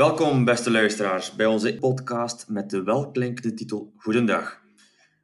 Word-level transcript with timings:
Welkom, 0.00 0.44
beste 0.44 0.70
luisteraars, 0.70 1.34
bij 1.34 1.46
onze 1.46 1.78
podcast 1.78 2.48
met 2.48 2.70
de 2.70 2.82
welklinkende 2.82 3.54
titel 3.54 3.92
Goedendag. 3.96 4.60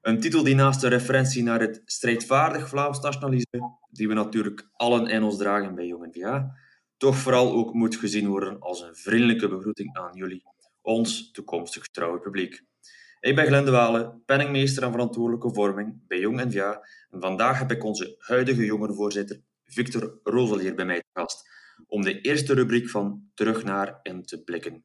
Een 0.02 0.20
titel 0.20 0.42
die 0.42 0.54
naast 0.54 0.80
de 0.80 0.88
referentie 0.88 1.42
naar 1.42 1.60
het 1.60 1.82
strijdvaardig 1.84 2.68
Vlaams 2.68 3.00
nationalisme, 3.00 3.76
die 3.90 4.08
we 4.08 4.14
natuurlijk 4.14 4.68
allen 4.72 5.06
in 5.06 5.22
ons 5.22 5.36
dragen 5.36 5.74
bij 5.74 5.86
Jong 5.86 6.08
VA, 6.12 6.56
toch 6.96 7.16
vooral 7.16 7.52
ook 7.52 7.74
moet 7.74 7.96
gezien 7.96 8.28
worden 8.28 8.60
als 8.60 8.82
een 8.82 8.96
vriendelijke 8.96 9.48
begroeting 9.48 9.96
aan 9.96 10.14
jullie, 10.14 10.42
ons 10.82 11.30
toekomstig 11.30 11.88
trouwe 11.88 12.20
publiek. 12.20 12.62
Ik 13.20 13.34
ben 13.34 13.46
Glenn 13.46 13.64
de 13.64 13.70
Walen, 13.70 14.22
penningmeester 14.26 14.82
en 14.82 14.92
verantwoordelijke 14.92 15.54
vorming 15.54 16.06
bij 16.06 16.18
Jong 16.18 16.44
NVA 16.44 16.86
en 17.10 17.20
vandaag 17.20 17.58
heb 17.58 17.70
ik 17.70 17.84
onze 17.84 18.14
huidige 18.18 18.64
jongerenvoorzitter 18.64 19.40
Victor 19.64 20.18
Roselier 20.22 20.74
bij 20.74 20.84
mij 20.84 21.00
te 21.00 21.20
gast 21.20 21.54
om 21.86 22.02
de 22.02 22.20
eerste 22.20 22.54
rubriek 22.54 22.90
van 22.90 23.30
Terug 23.34 23.64
naar 23.64 23.98
in 24.02 24.24
te 24.24 24.42
blikken. 24.42 24.84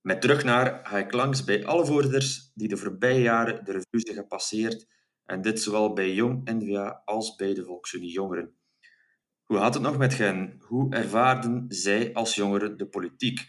Met 0.00 0.20
Terug 0.20 0.44
naar 0.44 0.80
ga 0.82 0.98
ik 0.98 1.12
langs 1.12 1.44
bij 1.44 1.66
alle 1.66 1.86
voorzitters 1.86 2.50
die 2.54 2.68
de 2.68 2.76
voorbije 2.76 3.20
jaren 3.20 3.64
de 3.64 3.72
revue 3.72 4.00
zijn 4.00 4.16
gepasseerd 4.16 4.86
en 5.24 5.42
dit 5.42 5.60
zowel 5.60 5.92
bij 5.92 6.14
Jong 6.14 6.44
NVA 6.44 7.02
als 7.04 7.34
bij 7.34 7.54
de 7.54 7.64
Volksunie 7.64 8.12
Jongeren. 8.12 8.56
Hoe 9.44 9.58
gaat 9.58 9.74
het 9.74 9.82
nog 9.82 9.98
met 9.98 10.18
hen? 10.18 10.56
Hoe 10.58 10.94
ervaarden 10.94 11.64
zij 11.68 12.12
als 12.12 12.34
jongeren 12.34 12.76
de 12.76 12.86
politiek? 12.86 13.44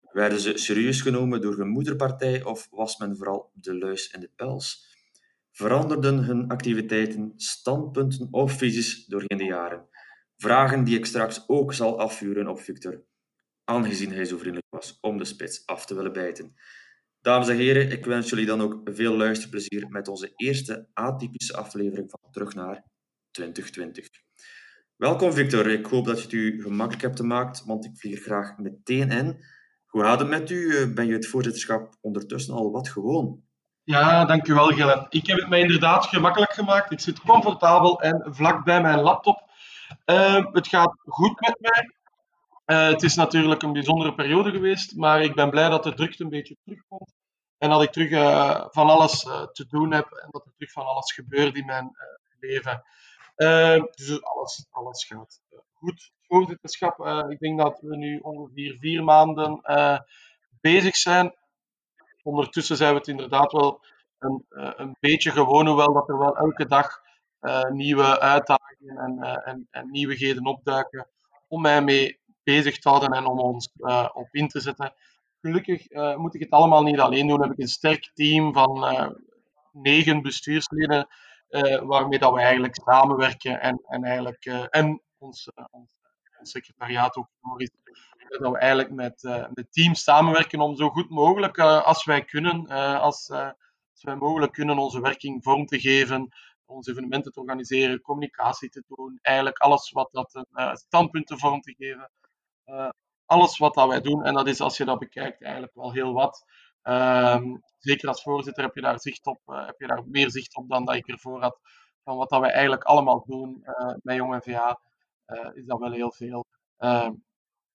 Werden 0.00 0.40
ze 0.40 0.58
serieus 0.58 1.00
genomen 1.00 1.40
door 1.40 1.56
hun 1.56 1.68
moederpartij 1.68 2.44
of 2.44 2.68
was 2.70 2.98
men 2.98 3.16
vooral 3.16 3.50
de 3.54 3.78
luis 3.78 4.10
in 4.10 4.20
de 4.20 4.30
pels? 4.36 4.94
Veranderden 5.52 6.24
hun 6.24 6.48
activiteiten, 6.48 7.32
standpunten 7.36 8.28
of 8.30 8.52
visies 8.52 9.06
doorheen 9.06 9.38
de 9.38 9.44
jaren? 9.44 9.88
Vragen 10.36 10.84
die 10.84 10.98
ik 10.98 11.06
straks 11.06 11.44
ook 11.46 11.72
zal 11.72 11.98
afvuren 11.98 12.48
op 12.48 12.60
Victor, 12.60 13.04
aangezien 13.64 14.12
hij 14.12 14.24
zo 14.24 14.36
vriendelijk 14.36 14.66
was 14.70 14.98
om 15.00 15.18
de 15.18 15.24
spits 15.24 15.66
af 15.66 15.86
te 15.86 15.94
willen 15.94 16.12
bijten. 16.12 16.54
Dames 17.20 17.48
en 17.48 17.56
heren, 17.56 17.90
ik 17.90 18.04
wens 18.04 18.30
jullie 18.30 18.46
dan 18.46 18.60
ook 18.60 18.80
veel 18.84 19.16
luisterplezier 19.16 19.88
met 19.88 20.08
onze 20.08 20.32
eerste 20.36 20.88
atypische 20.92 21.56
aflevering 21.56 22.10
van 22.10 22.30
Terug 22.30 22.54
naar 22.54 22.84
2020. 23.30 24.08
Welkom 24.96 25.32
Victor, 25.32 25.70
ik 25.70 25.86
hoop 25.86 26.04
dat 26.04 26.16
je 26.16 26.22
het 26.22 26.32
u 26.32 26.62
gemakkelijk 26.62 27.02
hebt 27.02 27.18
gemaakt, 27.18 27.64
want 27.64 27.84
ik 27.84 27.96
vlieg 27.96 28.22
graag 28.22 28.58
meteen 28.58 29.10
in. 29.10 29.44
Hoe 29.86 30.02
gaat 30.02 30.18
het 30.18 30.28
met 30.28 30.50
u? 30.50 30.92
Ben 30.92 31.06
je 31.06 31.12
het 31.12 31.26
voorzitterschap 31.26 31.96
ondertussen 32.00 32.54
al 32.54 32.70
wat 32.70 32.88
gewoon? 32.88 33.42
Ja, 33.82 34.24
dankjewel 34.24 34.66
Gillen. 34.66 35.06
Ik 35.08 35.26
heb 35.26 35.38
het 35.38 35.48
mij 35.48 35.60
inderdaad 35.60 36.06
gemakkelijk 36.06 36.52
gemaakt. 36.52 36.90
Ik 36.90 37.00
zit 37.00 37.20
comfortabel 37.20 38.02
en 38.02 38.34
vlak 38.34 38.64
bij 38.64 38.82
mijn 38.82 39.00
laptop. 39.00 39.45
Uh, 40.06 40.52
het 40.52 40.68
gaat 40.68 40.94
goed 41.04 41.40
met 41.40 41.56
mij. 41.60 41.90
Uh, 42.66 42.88
het 42.88 43.02
is 43.02 43.14
natuurlijk 43.14 43.62
een 43.62 43.72
bijzondere 43.72 44.14
periode 44.14 44.50
geweest, 44.50 44.96
maar 44.96 45.22
ik 45.22 45.34
ben 45.34 45.50
blij 45.50 45.68
dat 45.68 45.82
de 45.82 45.94
drukte 45.94 46.22
een 46.22 46.30
beetje 46.30 46.56
terugkomt. 46.64 47.14
En 47.58 47.70
dat 47.70 47.82
ik 47.82 47.90
terug 47.90 48.10
uh, 48.10 48.66
van 48.70 48.88
alles 48.88 49.20
te 49.52 49.66
doen 49.68 49.92
heb 49.92 50.10
en 50.10 50.28
dat 50.30 50.46
er 50.46 50.52
terug 50.56 50.72
van 50.72 50.86
alles 50.86 51.12
gebeurt 51.12 51.56
in 51.56 51.66
mijn 51.66 51.96
leven. 52.40 52.82
Ehm, 53.36 53.80
dus 53.80 54.22
alles, 54.22 54.66
alles 54.70 55.04
gaat 55.04 55.40
goed. 55.74 56.12
Voorzitterschap, 56.20 57.06
ik 57.28 57.38
denk 57.38 57.58
dat 57.58 57.80
we 57.80 57.96
nu 57.96 58.18
ongeveer 58.18 58.76
vier 58.78 59.04
maanden 59.04 59.60
bezig 60.60 60.96
zijn. 60.96 61.34
Ondertussen 62.22 62.76
zijn 62.76 62.92
we 62.92 62.98
het 62.98 63.08
inderdaad 63.08 63.52
wel 63.52 63.84
een, 64.18 64.44
een 64.48 64.96
beetje 65.00 65.30
gewoon, 65.30 65.66
hoewel 65.66 65.92
dat 65.92 66.08
er 66.08 66.18
wel 66.18 66.36
elke 66.36 66.66
dag 66.66 67.04
nieuwe 67.72 68.20
uitdagingen 68.20 68.96
en, 68.96 69.16
uh, 69.20 69.48
en, 69.48 69.68
en, 69.70 69.90
nieuwigheden 69.90 70.46
opduiken 70.46 71.06
om 71.48 71.60
mij 71.60 71.82
mee 71.82 72.20
bezig 72.42 72.78
te 72.78 72.88
houden 72.88 73.12
en 73.12 73.26
om 73.26 73.38
ons 73.38 73.70
uh, 73.76 74.08
op 74.12 74.28
in 74.30 74.48
te 74.48 74.60
zetten. 74.60 74.92
Gelukkig 75.40 75.86
moet 76.16 76.34
ik 76.34 76.40
het 76.40 76.50
allemaal 76.50 76.82
niet 76.82 77.00
alleen 77.00 77.26
doen. 77.26 77.42
Heb 77.42 77.52
ik 77.52 77.58
een 77.58 77.68
sterk 77.68 78.10
team 78.14 78.52
van 78.52 78.84
negen 79.72 80.22
bestuursleden 80.22 81.08
waarmee 81.82 82.18
dat 82.18 82.32
we 82.32 82.40
eigenlijk 82.40 82.74
samenwerken 82.74 83.60
en, 83.60 83.82
en, 83.86 84.04
eigenlijk, 84.04 84.44
en 84.70 85.02
ons, 85.18 85.50
ons, 85.70 85.88
secretariaat 86.40 87.16
ook. 87.16 87.28
Dat 88.38 88.52
we 88.52 88.58
eigenlijk 88.58 88.90
met, 88.90 89.22
met 89.54 89.72
teams 89.72 90.02
samenwerken 90.02 90.60
om 90.60 90.76
zo 90.76 90.88
goed 90.88 91.10
mogelijk 91.10 91.58
als 91.58 92.04
wij 92.04 92.24
kunnen, 92.24 92.66
als, 93.00 93.30
als 93.30 94.02
wij 94.02 94.16
mogelijk 94.16 94.52
kunnen, 94.52 94.78
onze 94.78 95.00
werking 95.00 95.42
vorm 95.42 95.66
te 95.66 95.80
geven, 95.80 96.28
onze 96.66 96.90
evenementen 96.90 97.32
te 97.32 97.40
organiseren, 97.40 98.00
communicatie 98.00 98.68
te 98.68 98.84
doen, 98.86 99.18
eigenlijk 99.22 99.58
alles 99.58 99.90
wat 99.90 100.08
dat 100.12 100.46
uh, 100.52 100.74
standpunten 100.74 101.38
vorm 101.38 101.60
te 101.60 101.74
geven. 101.78 102.10
Uh, 102.66 102.88
alles 103.24 103.58
wat 103.58 103.74
dat 103.74 103.88
wij 103.88 104.00
doen, 104.00 104.24
en 104.24 104.34
dat 104.34 104.46
is 104.46 104.60
als 104.60 104.76
je 104.76 104.84
dat 104.84 104.98
bekijkt 104.98 105.42
eigenlijk 105.42 105.74
wel 105.74 105.92
heel 105.92 106.12
wat. 106.12 106.44
Um, 106.82 107.62
zeker 107.78 108.08
als 108.08 108.22
voorzitter 108.22 108.64
heb 108.64 108.74
je 108.74 108.80
daar 108.80 109.00
zicht 109.00 109.26
op, 109.26 109.40
uh, 109.46 109.66
heb 109.66 109.80
je 109.80 109.86
daar 109.86 110.02
meer 110.06 110.30
zicht 110.30 110.56
op 110.56 110.68
dan 110.68 110.84
dat 110.84 110.94
ik 110.94 111.08
ervoor 111.08 111.40
had. 111.40 111.60
Van 112.04 112.16
wat 112.16 112.30
dat 112.30 112.40
wij 112.40 112.50
eigenlijk 112.50 112.84
allemaal 112.84 113.24
doen 113.26 113.64
bij 114.02 114.16
Jong 114.16 114.36
NVA, 114.36 114.80
is 115.54 115.66
dat 115.66 115.78
wel 115.78 115.92
heel 115.92 116.12
veel. 116.12 116.44
Ehm, 116.76 117.12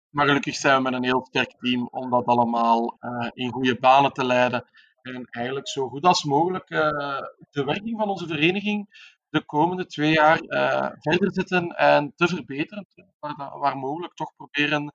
maar 0.09 0.25
gelukkig 0.25 0.55
zijn 0.55 0.75
we 0.75 0.81
met 0.81 0.93
een 0.93 1.03
heel 1.03 1.25
sterk 1.25 1.55
team 1.59 1.87
om 1.91 2.09
dat 2.09 2.25
allemaal 2.25 2.97
in 3.33 3.51
goede 3.51 3.79
banen 3.79 4.13
te 4.13 4.25
leiden 4.25 4.65
en 5.01 5.27
eigenlijk 5.29 5.67
zo 5.67 5.87
goed 5.87 6.03
als 6.03 6.23
mogelijk 6.23 6.69
uh, 6.69 7.21
de 7.51 7.63
werking 7.63 7.99
van 7.99 8.09
onze 8.09 8.27
vereniging 8.27 9.09
de 9.29 9.45
komende 9.45 9.85
twee 9.85 10.11
jaar 10.11 10.41
uh, 10.43 10.89
verder 10.99 11.33
zetten 11.33 11.67
en 11.67 12.13
te 12.15 12.27
verbeteren. 12.27 12.87
Waar, 13.19 13.57
waar, 13.59 13.77
mogelijk 13.77 14.13
toch 14.13 14.35
proberen 14.35 14.91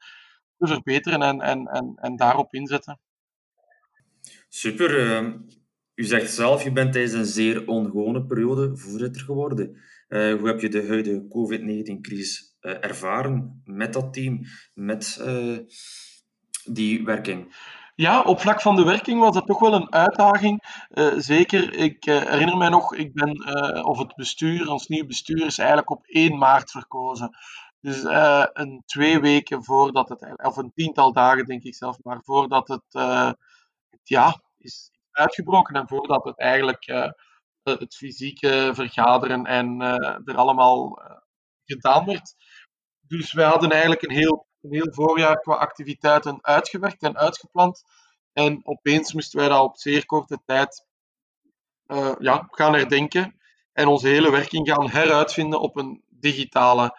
te 0.58 0.66
verbeteren 0.66 1.22
en, 1.22 1.40
en, 1.40 1.66
en, 1.66 1.94
en 1.96 2.16
daarop 2.16 2.54
inzetten. 2.54 3.00
Super. 4.48 4.98
Uh, 4.98 5.34
u 5.94 6.04
zegt 6.04 6.30
zelf, 6.30 6.64
je 6.64 6.72
bent 6.72 6.92
tijdens 6.92 7.14
een 7.14 7.24
zeer 7.24 7.66
ongewone 7.66 8.26
periode 8.26 8.76
voorzitter 8.76 9.22
geworden. 9.22 9.80
hoe 10.08 10.46
heb 10.46 10.60
je 10.60 10.68
de 10.68 10.86
huidige 10.86 11.26
COVID-19-crisis 11.28 12.56
ervaren 12.60 13.62
met 13.64 13.92
dat 13.92 14.12
team, 14.12 14.40
met 14.74 15.20
die 16.64 17.04
werking? 17.04 17.54
Ja, 17.98 18.22
op 18.22 18.40
vlak 18.40 18.60
van 18.60 18.76
de 18.76 18.84
werking 18.84 19.20
was 19.20 19.34
dat 19.34 19.46
toch 19.46 19.58
wel 19.58 19.72
een 19.74 19.92
uitdaging. 19.92 20.62
Uh, 20.90 21.12
zeker, 21.16 21.74
ik 21.74 22.06
uh, 22.06 22.22
herinner 22.22 22.56
mij 22.56 22.68
nog, 22.68 22.94
ik 22.94 23.14
ben, 23.14 23.36
uh, 23.36 23.86
of 23.86 23.98
het 23.98 24.14
bestuur, 24.14 24.70
ons 24.70 24.86
nieuw 24.86 25.06
bestuur, 25.06 25.46
is 25.46 25.58
eigenlijk 25.58 25.90
op 25.90 26.06
1 26.06 26.38
maart 26.38 26.70
verkozen. 26.70 27.36
Dus 27.80 28.02
een 28.52 28.82
twee 28.86 29.20
weken 29.20 29.64
voordat 29.64 30.08
het, 30.08 30.42
of 30.42 30.56
een 30.56 30.72
tiental 30.74 31.12
dagen 31.12 31.44
denk 31.44 31.62
ik 31.62 31.74
zelf, 31.74 31.98
maar 32.02 32.20
voordat 32.22 32.68
het, 32.68 32.84
het 33.88 34.08
ja, 34.08 34.42
is 34.58 34.90
uitgebroken 35.10 35.74
en 35.74 35.88
voordat 35.88 36.24
het 36.24 36.38
eigenlijk 36.38 36.84
het 37.62 37.94
fysieke 37.94 38.70
vergaderen 38.74 39.44
en 39.44 39.80
er 40.24 40.36
allemaal 40.36 41.02
gedaan 41.64 42.04
werd. 42.04 42.34
Dus 43.00 43.32
wij 43.32 43.46
hadden 43.46 43.70
eigenlijk 43.70 44.02
een 44.02 44.16
heel 44.16 44.46
een 44.66 44.74
heel 44.74 44.92
voorjaar 44.92 45.40
qua 45.40 45.54
activiteiten 45.54 46.38
uitgewerkt 46.42 47.02
en 47.02 47.16
uitgepland. 47.16 47.84
En 48.32 48.60
opeens 48.62 49.12
moesten 49.12 49.38
wij 49.38 49.48
dat 49.48 49.62
op 49.62 49.76
zeer 49.76 50.06
korte 50.06 50.38
tijd 50.44 50.86
uh, 51.86 52.14
ja, 52.18 52.48
gaan 52.50 52.74
herdenken 52.74 53.40
en 53.72 53.86
onze 53.86 54.08
hele 54.08 54.30
werking 54.30 54.68
gaan 54.68 54.90
heruitvinden 54.90 55.60
op 55.60 55.76
een 55.76 56.02
digitale 56.08 56.98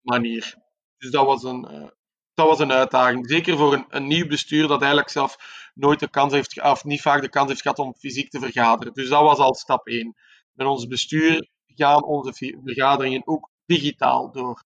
manier. 0.00 0.54
Dus 0.98 1.10
dat 1.10 1.26
was 1.26 1.42
een, 1.42 1.68
uh, 1.70 1.88
dat 2.34 2.46
was 2.46 2.58
een 2.58 2.72
uitdaging. 2.72 3.30
Zeker 3.30 3.56
voor 3.56 3.72
een, 3.72 3.84
een, 3.88 4.06
nieuw 4.06 4.26
bestuur 4.26 4.68
dat 4.68 4.80
eigenlijk 4.80 5.10
zelf 5.10 5.36
nooit 5.74 6.00
de 6.00 6.10
kans 6.10 6.32
heeft, 6.32 6.62
of 6.62 6.84
niet 6.84 7.00
vaak 7.00 7.20
de 7.20 7.28
kans 7.28 7.48
heeft 7.48 7.62
gehad 7.62 7.78
om 7.78 7.94
fysiek 7.98 8.30
te 8.30 8.40
vergaderen. 8.40 8.92
Dus 8.92 9.08
dat 9.08 9.22
was 9.22 9.38
al 9.38 9.54
stap 9.54 9.86
1. 9.86 10.16
Met 10.52 10.66
ons 10.66 10.86
bestuur 10.86 11.48
gaan 11.66 12.04
onze 12.04 12.56
vergaderingen 12.64 13.26
ook 13.26 13.50
digitaal 13.66 14.32
door. 14.32 14.64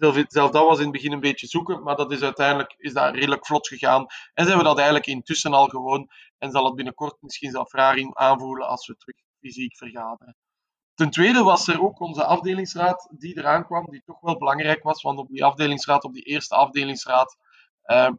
Zelf, 0.00 0.24
zelf 0.28 0.50
dat 0.50 0.64
was 0.64 0.78
in 0.78 0.82
het 0.82 0.92
begin 0.92 1.12
een 1.12 1.20
beetje 1.20 1.46
zoeken, 1.46 1.82
maar 1.82 1.96
dat 1.96 2.12
is 2.12 2.22
uiteindelijk 2.22 2.74
is 2.78 2.92
dat 2.92 3.14
redelijk 3.14 3.46
vlot 3.46 3.68
gegaan. 3.68 4.06
En 4.34 4.44
zijn 4.44 4.58
we 4.58 4.64
dat 4.64 4.76
eigenlijk 4.76 5.06
intussen 5.06 5.52
al 5.52 5.66
gewoon. 5.66 6.10
En 6.38 6.50
zal 6.50 6.64
het 6.64 6.74
binnenkort 6.74 7.16
misschien 7.20 7.50
zelf 7.50 7.72
raar 7.72 8.10
aanvoelen 8.12 8.68
als 8.68 8.86
we 8.86 8.96
terug 8.96 9.16
fysiek 9.40 9.76
vergaderen. 9.76 10.36
Ten 10.94 11.10
tweede 11.10 11.42
was 11.42 11.68
er 11.68 11.82
ook 11.82 12.00
onze 12.00 12.24
afdelingsraad 12.24 13.08
die 13.10 13.38
eraan 13.38 13.66
kwam, 13.66 13.86
die 13.90 14.02
toch 14.04 14.20
wel 14.20 14.38
belangrijk 14.38 14.82
was, 14.82 15.02
want 15.02 15.18
op 15.18 15.28
die 15.28 15.44
afdelingsraad, 15.44 16.04
op 16.04 16.12
die 16.12 16.22
eerste 16.22 16.54
afdelingsraad, 16.54 17.36
eh, 17.82 18.10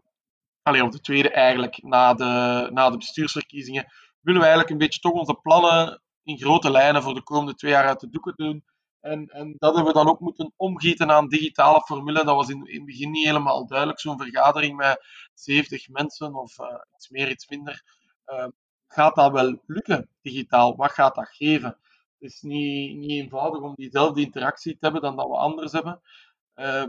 alleen 0.62 0.82
op 0.82 0.92
de 0.92 1.02
tweede 1.02 1.32
eigenlijk, 1.32 1.84
na 1.84 2.14
de, 2.14 2.70
na 2.72 2.90
de 2.90 2.98
bestuursverkiezingen, 2.98 3.92
willen 4.20 4.40
we 4.40 4.46
eigenlijk 4.46 4.70
een 4.70 4.86
beetje 4.86 5.00
toch 5.00 5.12
onze 5.12 5.34
plannen 5.34 6.02
in 6.24 6.38
grote 6.38 6.72
lijnen 6.72 7.04
voor 7.04 7.14
de 7.14 7.24
komende 7.24 7.56
twee 7.56 7.72
jaar 7.72 7.88
uit 7.88 8.00
de 8.00 8.10
doeken 8.10 8.34
doen. 8.36 8.64
En, 9.02 9.28
en 9.28 9.56
dat 9.58 9.76
hebben 9.76 9.94
we 9.94 10.00
dan 10.00 10.10
ook 10.10 10.20
moeten 10.20 10.54
omgieten 10.56 11.12
aan 11.12 11.28
digitale 11.28 11.82
formule. 11.82 12.24
Dat 12.24 12.36
was 12.36 12.50
in, 12.50 12.60
het 12.60 12.86
begin 12.86 13.12
niet 13.12 13.26
helemaal 13.26 13.68
duidelijk. 13.68 14.00
Zo'n 14.00 14.18
vergadering 14.18 14.78
met 14.78 15.06
70 15.34 15.90
mensen 15.90 16.36
of 16.36 16.60
uh, 16.60 16.68
iets 16.96 17.10
meer, 17.10 17.30
iets 17.30 17.50
minder. 17.50 17.84
Uh, 18.26 18.48
gaat 18.88 19.16
dat 19.16 19.32
wel 19.32 19.62
lukken 19.66 20.10
digitaal? 20.22 20.76
Wat 20.76 20.92
gaat 20.92 21.16
dat 21.16 21.30
geven? 21.30 21.78
Het 22.20 22.32
is 22.32 22.42
niet, 22.42 22.98
niet 22.98 23.10
eenvoudig 23.10 23.62
om 23.62 23.76
diezelfde 23.76 24.22
interactie 24.22 24.72
te 24.72 24.78
hebben 24.80 25.02
dan 25.02 25.16
dat 25.16 25.28
we 25.28 25.36
anders 25.36 25.72
hebben. 25.72 26.02
Uh, 26.56 26.86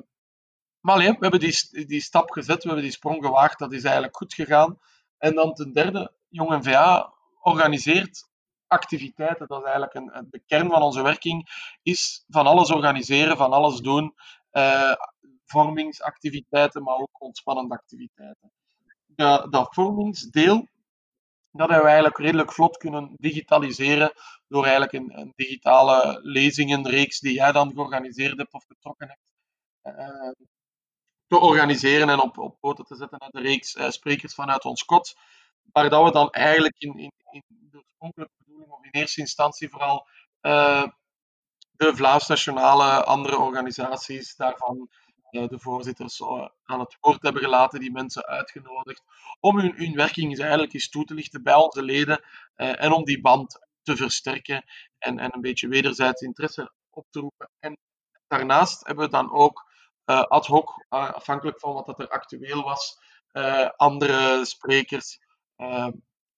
maar 0.81 0.94
alleen, 0.94 1.12
we 1.12 1.19
hebben 1.20 1.41
die, 1.41 1.87
die 1.87 2.00
stap 2.00 2.31
gezet, 2.31 2.62
we 2.62 2.67
hebben 2.67 2.82
die 2.82 2.93
sprong 2.93 3.25
gewaagd, 3.25 3.58
dat 3.58 3.73
is 3.73 3.85
eigenlijk 3.85 4.17
goed 4.17 4.35
gegaan. 4.35 4.79
En 5.19 5.35
dan 5.35 5.55
ten 5.55 5.73
derde, 5.73 6.12
Jong 6.29 6.50
NVA 6.50 7.12
organiseert 7.41 8.31
activiteiten. 8.73 9.47
Dat 9.47 9.59
is 9.59 9.65
eigenlijk 9.65 9.95
een, 9.95 10.29
de 10.31 10.43
kern 10.47 10.71
van 10.71 10.83
onze 10.83 11.03
werking, 11.03 11.49
is 11.83 12.25
van 12.29 12.47
alles 12.47 12.71
organiseren, 12.71 13.37
van 13.37 13.53
alles 13.53 13.81
doen. 13.81 14.15
Uh, 14.53 14.93
vormingsactiviteiten, 15.45 16.83
maar 16.83 16.97
ook 16.97 17.23
ontspannende 17.23 17.75
activiteiten. 17.75 18.53
Dat 19.51 19.75
vormingsdeel, 19.75 20.69
dat 21.51 21.69
hebben 21.69 21.79
we 21.79 21.93
eigenlijk 21.93 22.19
redelijk 22.19 22.53
vlot 22.53 22.77
kunnen 22.77 23.15
digitaliseren 23.17 24.13
door 24.49 24.65
eigenlijk 24.65 24.93
een, 24.93 25.33
digitale 25.37 26.21
lezingenreeks 26.23 27.21
die 27.21 27.35
jij 27.35 27.53
dan 27.53 27.73
georganiseerd 27.73 28.39
hebt 28.39 28.53
of 28.53 28.65
getrokken 28.67 29.09
hebt, 29.09 29.99
uh, 29.99 30.47
te 31.27 31.39
organiseren 31.39 32.09
en 32.09 32.23
op, 32.23 32.39
op 32.39 32.61
poten 32.61 32.85
te 32.85 32.97
zetten 32.97 33.21
uit 33.21 33.33
de 33.33 33.41
reeks 33.41 33.75
uh, 33.75 33.89
sprekers 33.89 34.35
vanuit 34.35 34.65
ons 34.65 34.85
kot. 34.85 35.17
Waar 35.73 35.91
dat 35.91 36.05
we 36.05 36.11
dan 36.11 36.31
eigenlijk 36.31 36.75
in, 36.79 36.99
in, 36.99 37.13
in 37.31 37.43
de 37.71 37.85
in 38.82 39.00
eerste 39.00 39.20
instantie 39.20 39.70
vooral 39.70 40.06
uh, 40.43 40.87
de 41.73 41.96
Vlaams 41.96 42.26
Nationale, 42.26 43.05
andere 43.05 43.38
organisaties 43.38 44.37
daarvan, 44.37 44.90
uh, 45.31 45.49
de 45.49 45.58
voorzitters 45.58 46.20
uh, 46.20 46.49
aan 46.64 46.81
het 46.81 46.96
woord 47.00 47.23
hebben 47.23 47.43
gelaten, 47.43 47.81
die 47.81 47.93
mensen 47.93 48.26
uitgenodigd, 48.26 49.02
om 49.40 49.58
hun, 49.58 49.75
hun 49.76 49.94
werking 49.94 50.38
eigenlijk 50.38 50.73
eens 50.73 50.88
toe 50.88 51.05
te 51.05 51.14
lichten 51.14 51.43
bij 51.43 51.55
onze 51.55 51.82
leden 51.82 52.25
en 52.55 52.93
om 52.93 53.05
die 53.05 53.20
band 53.20 53.58
te 53.82 53.96
versterken 53.96 54.64
en, 54.99 55.19
en 55.19 55.34
een 55.34 55.40
beetje 55.40 55.69
wederzijds 55.69 56.23
interesse 56.23 56.73
op 56.90 57.06
te 57.11 57.20
roepen. 57.20 57.50
En 57.58 57.76
daarnaast 58.26 58.87
hebben 58.87 59.05
we 59.05 59.11
dan 59.11 59.32
ook 59.32 59.70
ad 60.05 60.46
hoc, 60.46 60.87
afhankelijk 60.88 61.61
van 61.61 61.73
wat 61.73 61.87
dat 61.87 62.00
er 62.00 62.08
actueel 62.08 62.62
was, 62.62 62.99
andere 63.76 64.44
sprekers 64.44 65.19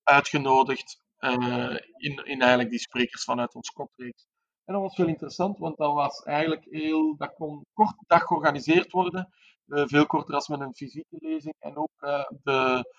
uitgenodigd 0.02 1.04
in, 1.97 2.25
in 2.25 2.41
eigenlijk 2.41 2.71
die 2.71 2.79
sprekers 2.79 3.25
vanuit 3.25 3.55
ons 3.55 3.71
kopreeks. 3.71 4.27
En 4.65 4.75
dat 4.75 4.83
was 4.83 4.97
wel 4.97 5.07
interessant, 5.07 5.59
want 5.59 5.77
dat 5.77 5.95
was 5.95 6.23
eigenlijk 6.23 6.67
heel, 6.71 7.17
dat 7.17 7.35
kon 7.35 7.67
kort 7.73 7.95
dag 8.07 8.23
georganiseerd 8.23 8.93
worden, 8.93 9.33
uh, 9.67 9.83
veel 9.87 10.07
korter 10.07 10.35
als 10.35 10.49
met 10.49 10.61
een 10.61 10.75
fysieke 10.75 11.17
lezing. 11.19 11.55
En 11.59 11.77
ook 11.77 11.91
uh, 12.01 12.25
de, 12.43 12.91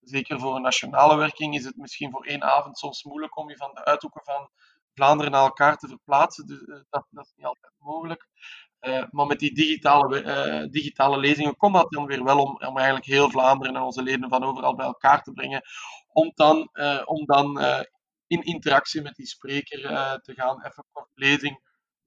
zeker 0.00 0.40
voor 0.40 0.56
een 0.56 0.62
nationale 0.62 1.16
werking 1.16 1.54
is 1.54 1.64
het 1.64 1.76
misschien 1.76 2.10
voor 2.10 2.24
één 2.24 2.42
avond 2.42 2.78
soms 2.78 3.04
moeilijk 3.04 3.36
om 3.36 3.50
je 3.50 3.56
van 3.56 3.70
de 3.74 3.84
uithoeken 3.84 4.24
van 4.24 4.50
Vlaanderen 4.94 5.32
naar 5.32 5.44
elkaar 5.44 5.76
te 5.76 5.88
verplaatsen. 5.88 6.46
Dus 6.46 6.66
dat, 6.66 7.06
dat, 7.10 7.24
is 7.24 7.32
niet 7.36 7.46
altijd 7.46 7.72
mogelijk. 7.78 8.28
Maar 9.10 9.26
met 9.26 9.38
die 9.38 9.54
digitale, 9.54 10.68
digitale 10.70 11.18
lezingen 11.18 11.56
kon 11.56 11.72
dat 11.72 11.90
dan 11.90 12.06
weer 12.06 12.24
wel 12.24 12.38
om, 12.38 12.56
om 12.66 12.76
eigenlijk 12.76 13.06
heel 13.06 13.30
Vlaanderen 13.30 13.76
en 13.76 13.82
onze 13.82 14.02
leden 14.02 14.28
van 14.28 14.44
overal 14.44 14.74
bij 14.74 14.86
elkaar 14.86 15.22
te 15.22 15.32
brengen 15.32 15.62
om 16.12 16.32
dan, 16.34 16.68
uh, 16.72 17.02
om 17.04 17.24
dan 17.24 17.60
uh, 17.60 17.80
in 18.26 18.42
interactie 18.42 19.02
met 19.02 19.16
die 19.16 19.26
spreker 19.26 19.90
uh, 19.90 20.14
te 20.14 20.34
gaan. 20.34 20.64
Even 20.64 20.84
kort 20.92 21.08
lezing, 21.14 21.60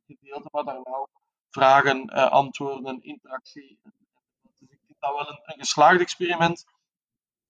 gedeelte, 0.05 0.47
maar 0.51 0.63
daarna 0.63 0.95
ook 0.95 1.21
vragen, 1.49 2.09
antwoorden, 2.09 3.01
interactie. 3.01 3.79
Dus 4.41 4.69
ik 4.69 4.79
vind 4.85 4.99
dat 4.99 5.13
wel 5.13 5.29
een, 5.29 5.59
geslaagd 5.59 6.01
experiment. 6.01 6.65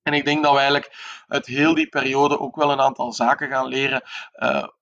En 0.01 0.13
ik 0.13 0.25
denk 0.25 0.44
dat 0.44 0.51
we 0.51 0.57
eigenlijk 0.57 1.23
uit 1.27 1.45
heel 1.45 1.73
die 1.73 1.88
periode 1.88 2.39
ook 2.39 2.55
wel 2.55 2.71
een 2.71 2.81
aantal 2.81 3.13
zaken 3.13 3.50
gaan 3.50 3.67
leren. 3.67 4.03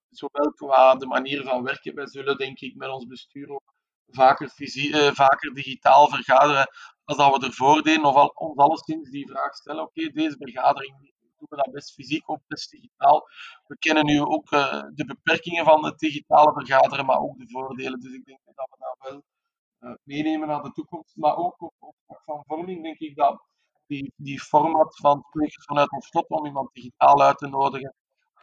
zowel 0.09 0.51
qua 0.55 0.95
de 0.95 1.05
manier 1.05 1.43
van 1.43 1.63
werken. 1.63 1.95
Wij 1.95 2.07
zullen 2.07 2.37
denk 2.37 2.59
ik 2.59 2.75
met 2.75 2.89
ons 2.89 3.05
bestuur 3.05 3.49
ook 3.49 3.73
vaker, 4.07 4.49
fysie, 4.49 4.95
vaker 4.95 5.53
digitaal 5.53 6.07
vergaderen 6.07 6.67
als 7.05 7.17
dat 7.17 7.37
we 7.37 7.45
ervoor 7.45 7.81
deden. 7.81 8.05
Of 8.05 8.15
al, 8.15 8.27
ons 8.27 8.57
alleszins 8.57 9.09
die 9.09 9.27
vraag 9.27 9.55
stellen, 9.55 9.83
oké, 9.83 10.07
deze 10.07 10.37
vergadering 10.37 11.11
doen 11.41 11.57
we 11.57 11.63
dat 11.63 11.73
best 11.73 11.93
fysiek 11.93 12.29
of 12.29 12.39
best 12.47 12.71
digitaal. 12.71 13.27
We 13.67 13.77
kennen 13.77 14.05
nu 14.05 14.21
ook 14.21 14.51
uh, 14.51 14.83
de 14.93 15.05
beperkingen 15.05 15.65
van 15.65 15.85
het 15.85 15.99
digitale 15.99 16.53
vergaderen, 16.53 17.05
maar 17.05 17.19
ook 17.19 17.37
de 17.37 17.49
voordelen. 17.49 17.99
Dus 17.99 18.13
ik 18.13 18.25
denk 18.25 18.39
dat 18.45 18.69
we 18.69 18.75
dat 18.77 19.11
wel 19.11 19.23
uh, 19.79 19.97
meenemen 20.03 20.47
naar 20.47 20.63
de 20.63 20.71
toekomst. 20.71 21.15
Maar 21.15 21.35
ook 21.35 21.61
op, 21.61 21.73
op 21.79 22.21
van 22.25 22.43
vorming 22.47 22.83
denk 22.83 22.99
ik 22.99 23.15
dat 23.15 23.43
die, 23.87 24.13
die 24.15 24.39
format 24.39 24.95
van 24.95 25.23
sprekers 25.27 25.65
vanuit 25.65 25.91
ons 25.91 26.07
slot 26.07 26.29
om 26.29 26.45
iemand 26.45 26.73
digitaal 26.73 27.21
uit 27.21 27.37
te 27.37 27.47
nodigen, 27.47 27.95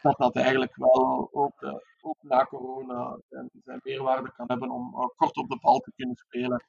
dat 0.03 0.17
dat 0.19 0.37
eigenlijk 0.37 0.77
wel 0.77 1.29
ook, 1.33 1.63
uh, 1.63 1.75
ook 2.01 2.17
na 2.21 2.45
corona 2.45 3.19
zijn, 3.29 3.51
zijn, 3.65 3.81
meerwaarde 3.83 4.33
kan 4.33 4.47
hebben 4.49 4.71
om 4.71 5.13
kort 5.17 5.37
op 5.37 5.49
de 5.49 5.59
bal 5.61 5.79
te 5.79 5.93
kunnen 5.97 6.17
spelen, 6.17 6.65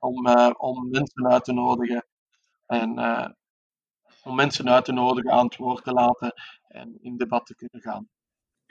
om, 0.00 0.26
om 0.56 0.88
mensen 0.90 1.26
uit 1.26 1.44
te 1.44 1.52
nodigen. 1.52 2.06
En 2.66 2.98
om 4.22 4.34
mensen 4.34 4.68
uit 4.68 4.84
te 4.84 4.92
nodigen, 4.92 5.30
aan 5.30 5.44
het 5.44 5.56
woord 5.56 5.84
te 5.84 5.92
laten 5.92 6.34
en 6.68 6.98
in 7.00 7.16
debat 7.16 7.46
te 7.46 7.54
kunnen 7.54 7.80
gaan. 7.80 8.08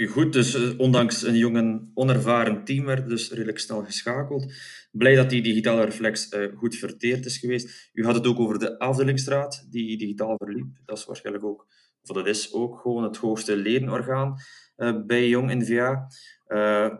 Goed, 0.09 0.33
dus 0.33 0.53
eh, 0.53 0.79
ondanks 0.79 1.23
een 1.23 1.37
jong 1.37 1.57
en 1.57 1.91
onervaren 1.93 2.63
team 2.63 2.85
werd 2.85 3.09
dus 3.09 3.31
redelijk 3.31 3.59
snel 3.59 3.83
geschakeld. 3.83 4.53
Blij 4.91 5.15
dat 5.15 5.29
die 5.29 5.41
digitale 5.41 5.83
reflex 5.83 6.31
uh, 6.31 6.57
goed 6.57 6.75
verteerd 6.75 7.25
is 7.25 7.37
geweest. 7.37 7.89
U 7.93 8.05
had 8.05 8.15
het 8.15 8.27
ook 8.27 8.39
over 8.39 8.59
de 8.59 8.79
afdelingsstraat 8.79 9.67
die 9.69 9.97
digitaal 9.97 10.37
verliep. 10.37 10.77
Dat 10.85 10.97
is 10.97 11.05
waarschijnlijk 11.05 11.45
ook, 11.45 11.67
of 12.01 12.15
dat 12.15 12.27
is 12.27 12.53
ook 12.53 12.79
gewoon 12.79 13.03
het 13.03 13.17
hoogste 13.17 13.55
ledenorgaan 13.55 14.35
uh, 14.77 15.05
bij 15.05 15.27
Jong 15.27 15.53
NVA. 15.53 16.07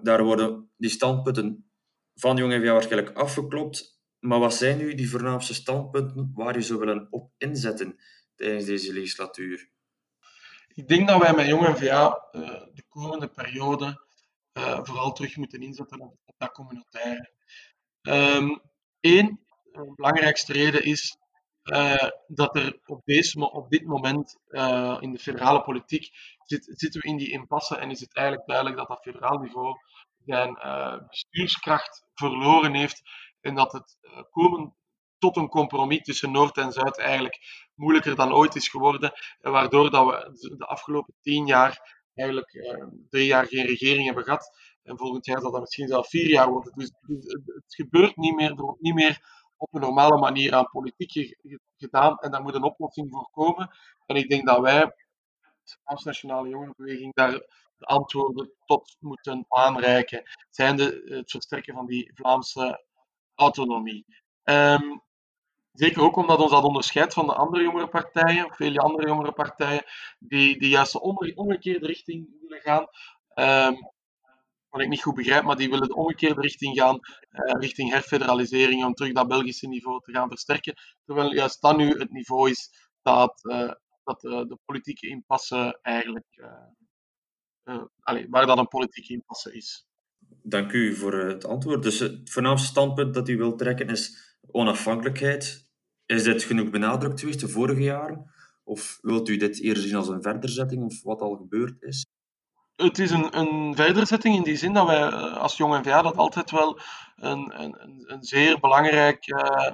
daar 0.04 0.24
worden 0.24 0.70
die 0.78 0.90
standpunten 0.90 1.72
van 2.14 2.38
Jong 2.38 2.54
NVA 2.54 2.72
waarschijnlijk 2.72 3.18
afgeklopt. 3.18 4.00
Maar 4.20 4.40
wat 4.40 4.54
zijn 4.54 4.78
nu 4.78 4.96
die 4.96 5.10
voornaamste 5.10 5.54
standpunten 5.54 6.32
waar 6.34 6.56
je 6.56 6.62
zou 6.62 6.80
willen 6.80 7.08
op 7.10 7.32
inzetten? 7.38 7.96
Tijdens 8.42 8.66
deze 8.66 8.94
legislatuur? 8.94 9.70
Ik 10.74 10.88
denk 10.88 11.08
dat 11.08 11.22
wij 11.22 11.34
met 11.34 11.48
Jong 11.48 11.68
NVA 11.68 12.28
uh, 12.32 12.42
de 12.74 12.84
komende 12.90 13.28
periode 13.28 14.02
uh, 14.54 14.80
vooral 14.84 15.12
terug 15.12 15.36
moeten 15.36 15.62
inzetten 15.62 16.00
op, 16.00 16.18
dat 16.38 16.52
communautaire. 16.52 17.32
Eén, 18.02 19.28
um, 19.28 19.40
de 19.72 19.94
belangrijkste 19.96 20.54
reden 20.54 20.84
is 20.84 21.18
uh, 21.64 22.10
dat 22.28 22.56
er 22.56 22.80
op, 22.86 23.02
deze, 23.06 23.52
op 23.52 23.70
dit 23.70 23.86
moment 23.86 24.38
in 25.00 25.12
de 25.12 25.20
federale 25.20 25.62
politiek 25.62 26.10
zit, 26.44 26.72
zitten 26.72 27.02
we 27.02 27.08
in 27.08 27.18
die 27.18 27.32
impasse 27.32 27.78
en 27.78 27.92
is 27.92 28.00
het 28.00 28.16
eigenlijk 28.16 28.48
duidelijk 28.48 28.78
dat 28.78 28.88
dat 28.88 29.02
federaal 29.02 29.38
niveau 29.38 29.76
zijn 30.26 30.54
bestuurskracht 31.08 32.04
verloren 32.14 32.74
heeft 32.74 33.02
en 33.42 33.56
dat 33.56 33.72
het 33.72 33.98
komen 34.32 34.76
tot 35.22 35.38
een 35.38 35.50
compromis 35.50 36.02
tussen 36.02 36.32
Noord 36.32 36.58
en 36.58 36.72
Zuid 36.72 36.98
eigenlijk 36.98 37.40
moeilijker 37.76 38.16
dan 38.16 38.34
ooit 38.34 38.56
is 38.56 38.68
geworden. 38.68 39.12
Waardoor 39.40 39.92
dat 39.92 40.06
we 40.06 40.56
de 40.58 40.66
afgelopen 40.66 41.14
tien 41.22 41.46
jaar 41.46 42.00
eigenlijk 42.14 42.54
eh, 42.54 42.86
drie 43.10 43.26
jaar 43.26 43.46
geen 43.46 43.66
regering 43.66 44.06
hebben 44.06 44.24
gehad. 44.24 44.52
En 44.84 44.98
volgend 44.98 45.26
jaar 45.26 45.42
zal 45.42 45.52
dat 45.52 45.62
misschien 45.62 45.88
zelfs 45.88 46.10
vier 46.10 46.30
jaar 46.30 46.50
worden. 46.50 46.74
Dus, 46.76 46.92
het 47.46 47.76
gebeurt 47.76 48.16
niet 48.16 48.36
meer, 48.36 48.50
er 48.50 48.56
wordt 48.56 48.82
niet 48.82 48.94
meer 48.94 49.50
op 49.58 49.74
een 49.74 49.82
normale 49.82 50.20
manier 50.20 50.54
aan 50.54 50.70
politiek 50.72 51.38
gedaan. 51.78 52.18
En 52.18 52.32
daar 52.32 52.42
moet 52.42 52.56
een 52.56 52.64
oplossing 52.64 53.10
voor 53.12 53.30
komen. 53.32 53.70
En 54.06 54.16
ik 54.16 54.30
denk 54.30 54.48
dat 54.48 54.60
wij, 54.60 54.96
Vlaamse 55.84 56.08
Nationale 56.08 56.50
Jongerenbeweging, 56.50 57.14
daar 57.14 57.32
de 57.78 57.86
antwoorden 57.86 58.52
tot 58.66 58.96
moeten 59.00 59.46
aanreiken. 59.48 60.24
Zijn 60.50 60.76
de, 60.76 61.02
het 61.06 61.32
versterken 61.32 61.74
van 61.74 61.86
die 61.86 62.12
Vlaamse 62.14 62.86
autonomie. 63.36 64.06
Um, 64.44 65.02
Zeker 65.72 66.02
ook 66.02 66.16
omdat 66.16 66.40
ons 66.40 66.52
dat 66.52 66.64
onderscheidt 66.64 67.14
van 67.14 67.26
de 67.26 67.34
andere 67.34 67.64
jongere 67.64 67.88
partijen, 67.88 68.46
of 68.46 68.56
vele 68.56 68.80
andere 68.80 69.08
jongere 69.08 69.32
partijen, 69.32 69.84
die, 70.20 70.60
die 70.60 70.70
juist 70.70 70.92
de 70.92 71.34
omgekeerde 71.36 71.86
richting 71.86 72.30
willen 72.42 72.62
gaan. 72.62 72.88
Um, 73.70 73.92
wat 74.70 74.82
ik 74.82 74.88
niet 74.88 75.02
goed 75.02 75.16
begrijp, 75.16 75.44
maar 75.44 75.56
die 75.56 75.70
willen 75.70 75.88
de 75.88 75.96
omgekeerde 75.96 76.42
richting 76.42 76.78
gaan, 76.78 76.96
uh, 76.96 77.60
richting 77.60 77.92
herfederalisering, 77.92 78.86
om 78.86 78.94
terug 78.94 79.12
dat 79.12 79.28
Belgische 79.28 79.68
niveau 79.68 80.00
te 80.02 80.12
gaan 80.12 80.28
versterken. 80.28 80.74
Terwijl 81.06 81.34
juist 81.34 81.62
dat 81.62 81.78
nu 81.78 82.00
het 82.00 82.12
niveau 82.12 82.50
is 82.50 82.70
dat, 83.02 83.40
uh, 83.44 83.72
dat 84.04 84.24
uh, 84.24 84.32
de 84.32 84.58
politieke 84.66 85.08
impasse 85.08 85.80
eigenlijk, 85.82 86.26
allez, 88.00 88.26
waar 88.30 88.46
dat 88.46 88.58
een 88.58 88.68
politieke 88.68 89.14
impasse 89.14 89.54
is. 89.54 89.86
Dank 90.44 90.72
u 90.72 90.96
voor 90.96 91.14
het 91.14 91.46
antwoord. 91.46 91.84
Dus 91.84 92.00
het 92.00 92.30
voornaamste 92.30 92.68
standpunt 92.68 93.14
dat 93.14 93.30
u 93.30 93.38
wilt 93.38 93.58
trekken 93.58 93.90
is 93.90 94.31
onafhankelijkheid. 94.52 95.70
Is 96.06 96.24
dit 96.24 96.44
genoeg 96.44 96.70
benadrukt 96.70 97.20
geweest 97.20 97.40
de 97.40 97.48
vorige 97.48 97.82
jaren? 97.82 98.32
Of 98.64 99.00
wilt 99.02 99.30
u 99.30 99.38
dit 99.38 99.60
eerder 99.60 99.84
zien 99.84 99.96
als 99.96 100.08
een 100.08 100.22
verderzetting 100.22 100.84
of 100.84 101.04
wat 101.04 101.22
al 101.22 101.36
gebeurd 101.36 101.82
is? 101.82 102.06
Het 102.76 103.00
is 103.00 103.12
een, 103.12 103.38
een 103.38 103.76
verderzetting 103.76 104.36
in 104.36 104.44
die 104.44 104.56
zin 104.56 104.74
dat 104.74 104.88
wij 104.88 105.02
eh, 105.02 105.38
als 105.38 105.58
Jong 105.58 105.80
NVA 105.80 106.02
dat 106.02 106.18
altijd 106.18 106.52
wel 106.52 106.80
een, 107.16 107.62
een, 107.62 108.04
een 108.06 108.24
zeer 108.24 108.60
belangrijk 108.60 109.28
uh, 109.28 109.72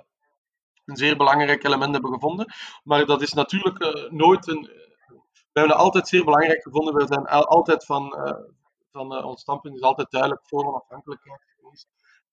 een 0.86 0.95
zeer 0.95 1.17
belangrijk 1.17 1.63
element 1.63 1.93
hebben 1.93 2.13
gevonden. 2.13 2.53
Maar 2.83 3.05
dat 3.05 3.21
is 3.21 3.33
natuurlijk 3.33 3.83
uh, 3.83 4.12
nooit 4.12 4.47
een. 4.47 4.62
We 5.31 5.63
hebben 5.63 5.71
het 5.71 5.86
altijd 5.86 6.07
zeer 6.07 6.24
belangrijk 6.24 6.62
gevonden. 6.62 6.93
We 6.93 7.05
zijn 7.07 7.25
altijd 7.25 7.86
van, 7.86 8.15
van 8.91 9.24
ons 9.24 9.41
standpunt 9.41 9.75
is 9.75 9.81
altijd 9.81 10.12
duidelijk 10.12 10.41
voor 10.47 10.65
onafhankelijkheid 10.67 11.41
geweest. 11.59 11.88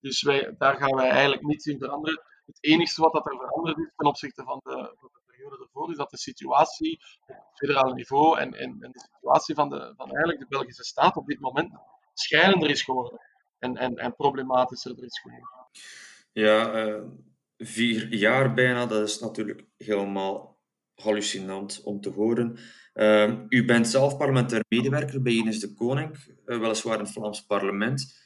Dus 0.05 0.23
wij, 0.23 0.55
daar 0.59 0.77
gaan 0.77 0.97
wij 0.97 1.09
eigenlijk 1.09 1.43
niets 1.43 1.67
in 1.67 1.79
veranderen. 1.79 2.23
Het 2.47 2.59
enige 2.61 3.01
wat 3.01 3.13
dat 3.13 3.27
er 3.27 3.37
veranderd 3.37 3.79
is 3.79 3.93
ten 3.97 4.07
opzichte 4.07 4.43
van 4.43 4.61
de, 4.65 4.97
de 5.01 5.21
periode 5.27 5.63
ervoor, 5.63 5.91
is 5.91 5.97
dat 5.97 6.11
de 6.11 6.17
situatie 6.17 7.01
op 7.27 7.69
het 7.69 7.95
niveau 7.95 8.39
en, 8.39 8.55
en, 8.55 8.79
de 8.79 9.09
situatie 9.15 9.55
van, 9.55 9.69
de, 9.69 9.93
van 9.97 10.07
eigenlijk 10.07 10.39
de 10.39 10.47
Belgische 10.49 10.85
staat 10.85 11.17
op 11.17 11.27
dit 11.27 11.41
moment 11.41 11.73
schrijnender 12.15 12.71
is 12.71 12.83
geworden 12.83 13.21
en, 13.59 13.77
en, 13.77 13.97
en 13.97 14.15
problematischer 14.15 14.97
er 14.97 15.05
is 15.05 15.21
geworden. 15.21 15.49
Ja, 16.33 16.87
uh, 16.87 17.03
vier 17.57 18.15
jaar 18.15 18.55
bijna, 18.55 18.87
dat 18.87 19.09
is 19.09 19.19
natuurlijk 19.19 19.65
helemaal 19.77 20.59
hallucinant 20.95 21.81
om 21.85 22.01
te 22.01 22.11
horen. 22.11 22.59
Uh, 22.95 23.33
u 23.49 23.65
bent 23.65 23.89
zelf 23.89 24.17
parlementair 24.17 24.65
medewerker 24.69 25.23
bij 25.23 25.33
Ines 25.33 25.61
de 25.61 25.75
Koning, 25.75 26.17
uh, 26.47 26.59
weliswaar 26.59 26.99
in 26.99 27.05
het 27.05 27.13
Vlaams 27.13 27.47
parlement. 27.47 28.23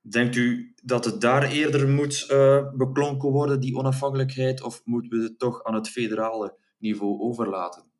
Denkt 0.00 0.36
u 0.36 0.74
dat 0.82 1.04
het 1.04 1.20
daar 1.20 1.42
eerder 1.42 1.88
moet 1.88 2.26
uh, 2.30 2.72
beklonken 2.72 3.28
worden, 3.28 3.60
die 3.60 3.76
onafhankelijkheid, 3.76 4.62
of 4.62 4.80
moeten 4.84 5.18
we 5.18 5.24
het 5.24 5.38
toch 5.38 5.64
aan 5.64 5.74
het 5.74 5.88
federale 5.88 6.56
niveau 6.78 7.20
overlaten? 7.20 7.92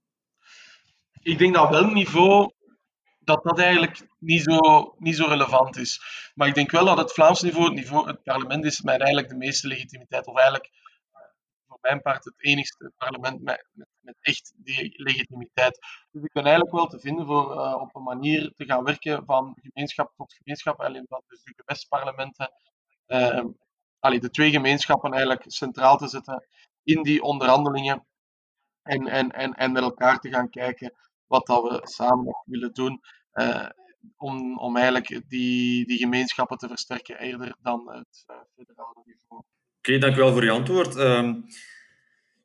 Ik 1.23 1.39
denk 1.39 1.55
dat 1.55 1.71
wel 1.71 1.85
niveau 1.85 2.53
dat 3.21 3.43
dat 3.43 3.59
eigenlijk 3.59 4.07
niet 4.19 4.43
zo, 4.43 4.95
niet 4.99 5.17
zo 5.17 5.27
relevant 5.27 5.77
is. 5.77 6.03
Maar 6.35 6.49
ik 6.49 6.55
denk 6.55 6.71
wel 6.71 6.85
dat 6.85 6.99
het 6.99 7.13
Vlaams 7.13 7.41
niveau, 7.41 7.65
het, 7.65 7.75
niveau, 7.75 8.07
het 8.07 8.23
parlement 8.23 8.65
is 8.65 8.81
met 8.81 8.99
eigenlijk 8.99 9.29
de 9.29 9.37
meeste 9.37 9.67
legitimiteit, 9.67 10.27
of 10.27 10.37
eigenlijk 10.37 10.71
voor 11.67 11.79
mijn 11.81 12.03
part 12.03 12.25
het 12.25 12.35
enigste 12.37 12.93
parlement 12.97 13.43
met, 13.43 13.67
met 14.01 14.17
echt 14.21 14.53
die 14.57 15.03
legitimiteit. 15.03 15.79
Dus 16.11 16.23
ik 16.23 16.33
ben 16.33 16.45
eigenlijk 16.45 16.75
wel 16.75 16.87
te 16.87 17.01
vinden 17.01 17.27
voor 17.27 17.55
uh, 17.55 17.81
op 17.81 17.95
een 17.95 18.03
manier 18.03 18.53
te 18.57 18.65
gaan 18.65 18.85
werken 18.85 19.25
van 19.25 19.57
gemeenschap 19.63 20.13
tot 20.17 20.35
gemeenschap, 20.35 20.81
alleen 20.81 21.07
van 21.09 21.23
dus 21.27 21.43
de 21.43 21.53
gewestparlementen, 21.57 22.53
uh, 23.07 23.45
de 24.01 24.31
twee 24.31 24.51
gemeenschappen 24.51 25.13
eigenlijk 25.13 25.45
centraal 25.47 25.97
te 25.97 26.09
zetten 26.09 26.47
in 26.83 27.03
die 27.03 27.23
onderhandelingen 27.23 28.07
en, 28.83 29.07
en, 29.07 29.31
en, 29.31 29.55
en 29.55 29.73
met 29.73 29.83
elkaar 29.83 30.19
te 30.19 30.29
gaan 30.29 30.51
kijken 30.51 30.95
wat 31.27 31.47
dat 31.47 31.63
we 31.63 31.81
samen 31.83 32.25
nog 32.25 32.43
willen 32.45 32.73
doen. 32.73 33.01
Uh, 33.33 33.69
om, 34.17 34.59
om 34.59 34.77
eigenlijk 34.77 35.23
die, 35.29 35.87
die 35.87 35.99
gemeenschappen 35.99 36.57
te 36.57 36.69
versterken 36.69 37.19
eerder 37.19 37.57
dan 37.63 37.93
het 37.93 38.25
uh, 38.31 38.37
federale 38.57 39.03
niveau. 39.05 39.43
Oké, 39.79 39.99
dank 39.99 40.15
u 40.15 40.19
wel 40.19 40.33
voor 40.33 40.43
uw 40.43 40.53
antwoord. 40.53 40.97
Uh, 40.97 41.35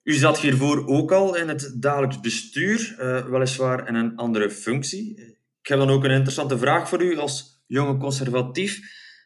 u 0.06 0.14
zat 0.14 0.40
hiervoor 0.40 0.88
ook 0.88 1.12
al 1.12 1.36
in 1.36 1.48
het 1.48 1.82
dagelijks 1.82 2.20
bestuur, 2.20 2.96
uh, 3.00 3.26
weliswaar 3.26 3.88
in 3.88 3.96
een 3.96 4.16
andere 4.16 4.52
functie. 4.52 5.20
Ik 5.62 5.68
heb 5.68 5.78
dan 5.80 5.90
ook 5.90 6.04
een 6.04 6.12
interessante 6.12 6.58
vraag 6.58 6.90
voor 6.90 7.02
u 7.02 7.18
als 7.18 7.64
jonge 7.68 7.98
conservatief. 7.98 8.80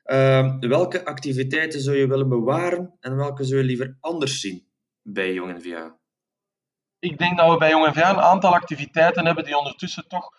Ehm, 0.03 0.59
welke 0.59 1.05
activiteiten 1.05 1.79
zou 1.79 1.98
je 1.98 2.07
willen 2.07 2.29
bewaren 2.29 2.98
en 3.00 3.15
welke 3.15 3.43
zou 3.43 3.59
je 3.59 3.65
liever 3.65 3.98
anders 4.00 4.39
zien 4.39 4.67
bij 5.01 5.33
Jong 5.33 5.57
NVA? 5.57 6.00
Ik 7.00 7.17
denk 7.17 7.38
dat 7.38 7.51
we 7.51 7.57
bij 7.57 7.69
Jong 7.69 7.88
NVA 7.88 8.09
een 8.09 8.19
aantal 8.19 8.53
activiteiten 8.53 9.25
hebben 9.25 9.43
die 9.43 9.57
ondertussen 9.57 10.07
toch 10.07 10.31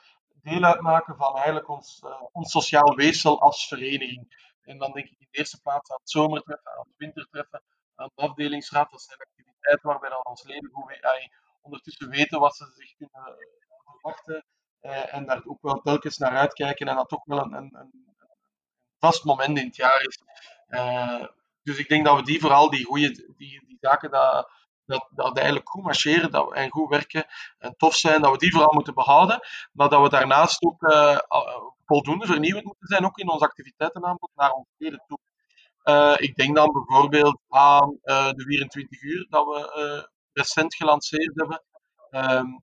deel 0.43 0.63
uitmaken 0.65 1.17
van 1.17 1.35
eigenlijk 1.35 1.69
ons, 1.69 2.03
uh, 2.05 2.11
ons 2.33 2.51
sociaal 2.51 2.95
weefsel 2.95 3.41
als 3.41 3.67
vereniging. 3.67 4.55
En 4.63 4.79
dan 4.79 4.93
denk 4.93 5.07
ik 5.07 5.19
in 5.19 5.29
de 5.31 5.39
eerste 5.39 5.61
plaats 5.61 5.91
aan 5.91 5.99
het 6.01 6.11
zomertreffen, 6.11 6.71
aan 6.71 6.87
het 6.87 6.97
wintertreffen, 6.97 7.63
aan 7.95 8.11
de 8.15 8.23
afdelingsraad. 8.23 8.91
Dat 8.91 9.03
zijn 9.03 9.19
activiteiten 9.19 9.50
waarbij 9.83 10.11
dan 10.11 10.25
ons 10.25 10.43
leden 10.43 10.71
goed, 10.73 11.01
ondertussen 11.61 12.09
weten 12.09 12.41
wat 12.41 12.57
ze 12.57 12.73
zich 12.75 12.95
kunnen 12.97 13.27
eh, 13.27 13.35
verwachten 13.85 14.45
uh, 14.83 15.15
en 15.15 15.27
daar 15.27 15.43
ook 15.45 15.63
wel 15.63 15.81
telkens 15.81 16.19
naar 16.19 16.37
uitkijken 16.37 16.89
en 16.89 16.97
dat 16.97 17.09
toch 17.09 17.25
wel 17.25 17.39
een, 17.39 17.53
een, 17.53 17.75
een 17.75 17.93
vast 18.99 19.25
moment 19.25 19.59
in 19.59 19.67
het 19.67 19.77
jaar 19.77 20.01
is. 20.01 20.19
Uh, 20.69 21.25
dus 21.63 21.79
ik 21.79 21.89
denk 21.89 22.05
dat 22.05 22.17
we 22.17 22.23
die 22.23 22.41
vooral, 22.41 22.71
die 22.71 22.85
goede 22.85 23.09
die, 23.37 23.67
die 23.67 23.77
zaken, 23.81 24.11
dat, 24.11 24.51
dat, 24.85 25.09
dat 25.11 25.37
eigenlijk 25.37 25.69
goed 25.69 25.83
marcheren 25.83 26.31
dat 26.31 26.55
en 26.55 26.71
goed 26.71 26.89
werken 26.89 27.27
en 27.59 27.75
tof 27.77 27.95
zijn, 27.95 28.23
dat 28.23 28.33
we 28.33 28.39
die 28.39 28.51
vooral 28.51 28.75
moeten 28.75 28.95
behouden. 28.95 29.41
Maar 29.73 29.89
dat 29.89 30.03
we 30.03 30.09
daarnaast 30.09 30.63
ook 30.63 30.83
uh, 30.83 31.19
voldoende 31.85 32.27
vernieuwend 32.27 32.65
moeten 32.65 32.87
zijn, 32.87 33.05
ook 33.05 33.19
in 33.19 33.31
ons 33.31 33.43
activiteitenaanbod 33.43 34.31
naar 34.35 34.53
ons 34.53 34.67
leden 34.77 35.05
toe. 35.07 35.19
Uh, 35.91 36.15
ik 36.17 36.37
denk 36.37 36.57
dan 36.57 36.73
bijvoorbeeld 36.73 37.41
aan 37.49 37.99
uh, 38.03 38.31
de 38.31 38.43
24 38.43 39.03
uur 39.03 39.27
dat 39.29 39.47
we 39.47 40.09
recent 40.33 40.75
gelanceerd 40.75 41.33
hebben. 41.35 41.63
Um, 42.11 42.63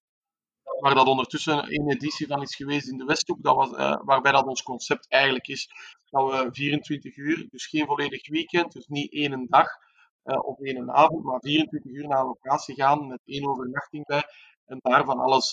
waar 0.79 0.95
dat 0.95 1.07
ondertussen 1.07 1.73
een 1.73 1.89
editie 1.89 2.27
van 2.27 2.41
is 2.41 2.55
geweest 2.55 2.87
in 2.87 2.97
de 2.97 3.05
Westhoek, 3.05 3.43
dat 3.43 3.55
was, 3.55 3.69
waarbij 4.03 4.31
dat 4.31 4.45
ons 4.45 4.63
concept 4.63 5.09
eigenlijk 5.09 5.47
is 5.47 5.69
dat 6.09 6.31
we 6.31 6.49
24 6.51 7.17
uur, 7.17 7.47
dus 7.49 7.65
geen 7.65 7.85
volledig 7.85 8.29
weekend, 8.29 8.71
dus 8.71 8.87
niet 8.87 9.11
één 9.11 9.47
dag, 9.49 9.67
of 10.23 10.59
één 10.59 10.91
avond, 10.91 11.23
maar 11.23 11.39
24 11.39 11.91
uur 11.91 12.07
naar 12.07 12.19
een 12.19 12.25
locatie 12.25 12.75
gaan 12.75 13.07
met 13.07 13.21
één 13.25 13.47
overnachting 13.47 14.05
bij. 14.05 14.23
En 14.65 14.77
daar 14.81 15.05
van 15.05 15.19
alles 15.19 15.49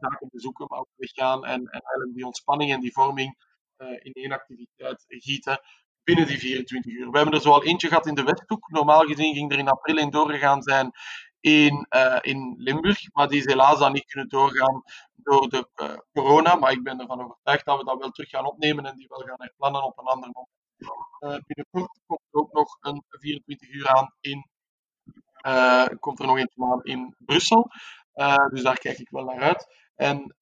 zaken 0.00 0.28
bezoeken, 0.30 0.66
maar 0.68 0.78
ook 0.78 0.88
weggaan 0.96 1.44
en, 1.44 1.60
en 1.60 1.80
eigenlijk 1.80 2.14
die 2.14 2.26
ontspanning 2.26 2.72
en 2.72 2.80
die 2.80 2.92
vorming 2.92 3.36
in 3.76 4.12
één 4.12 4.32
activiteit 4.32 5.04
gieten 5.06 5.60
binnen 6.04 6.26
die 6.26 6.38
24 6.38 6.92
uur. 6.92 7.10
We 7.10 7.16
hebben 7.16 7.34
er 7.34 7.40
zoal 7.40 7.64
eentje 7.64 7.88
gehad 7.88 8.06
in 8.06 8.14
de 8.14 8.22
Westhoek. 8.22 8.70
Normaal 8.70 9.04
gezien 9.04 9.34
ging 9.34 9.52
er 9.52 9.58
in 9.58 9.68
april 9.68 9.96
in 9.96 10.10
doorgegaan 10.10 10.62
zijn 10.62 10.92
in, 11.40 11.86
uh, 11.96 12.18
in 12.20 12.54
Limburg, 12.58 13.12
maar 13.12 13.28
die 13.28 13.38
is 13.38 13.46
helaas 13.46 13.78
dan 13.78 13.92
niet 13.92 14.04
kunnen 14.04 14.28
doorgaan 14.28 14.82
door 15.14 15.48
de 15.48 15.68
uh, 15.76 15.96
corona. 16.12 16.54
Maar 16.54 16.72
ik 16.72 16.82
ben 16.82 17.00
ervan 17.00 17.24
overtuigd 17.24 17.64
dat 17.64 17.78
we 17.78 17.84
dat 17.84 17.98
wel 17.98 18.10
terug 18.10 18.28
gaan 18.28 18.46
opnemen 18.46 18.86
en 18.86 18.96
die 18.96 19.08
wel 19.08 19.20
gaan 19.20 19.40
herplannen 19.40 19.82
op 19.82 19.98
een 19.98 20.04
ander 20.04 20.30
moment. 20.32 20.48
Uh, 21.20 21.44
binnenkort 21.46 22.00
komt 22.06 22.20
er 22.30 22.40
ook 22.40 22.52
nog 22.52 22.76
een 22.80 23.04
24 23.08 23.68
uur 23.68 23.88
aan 23.88 24.14
in, 24.20 24.48
komt 26.00 26.18
er 26.18 26.26
nog 26.26 26.38
eentje 26.38 26.64
aan 26.64 26.82
in 26.82 27.14
Brussel. 27.18 27.70
dus 28.50 28.62
daar 28.62 28.78
kijk 28.78 28.98
ik 28.98 29.10
wel 29.10 29.24
naar 29.24 29.40
uit. 29.40 29.66
En 29.94 30.36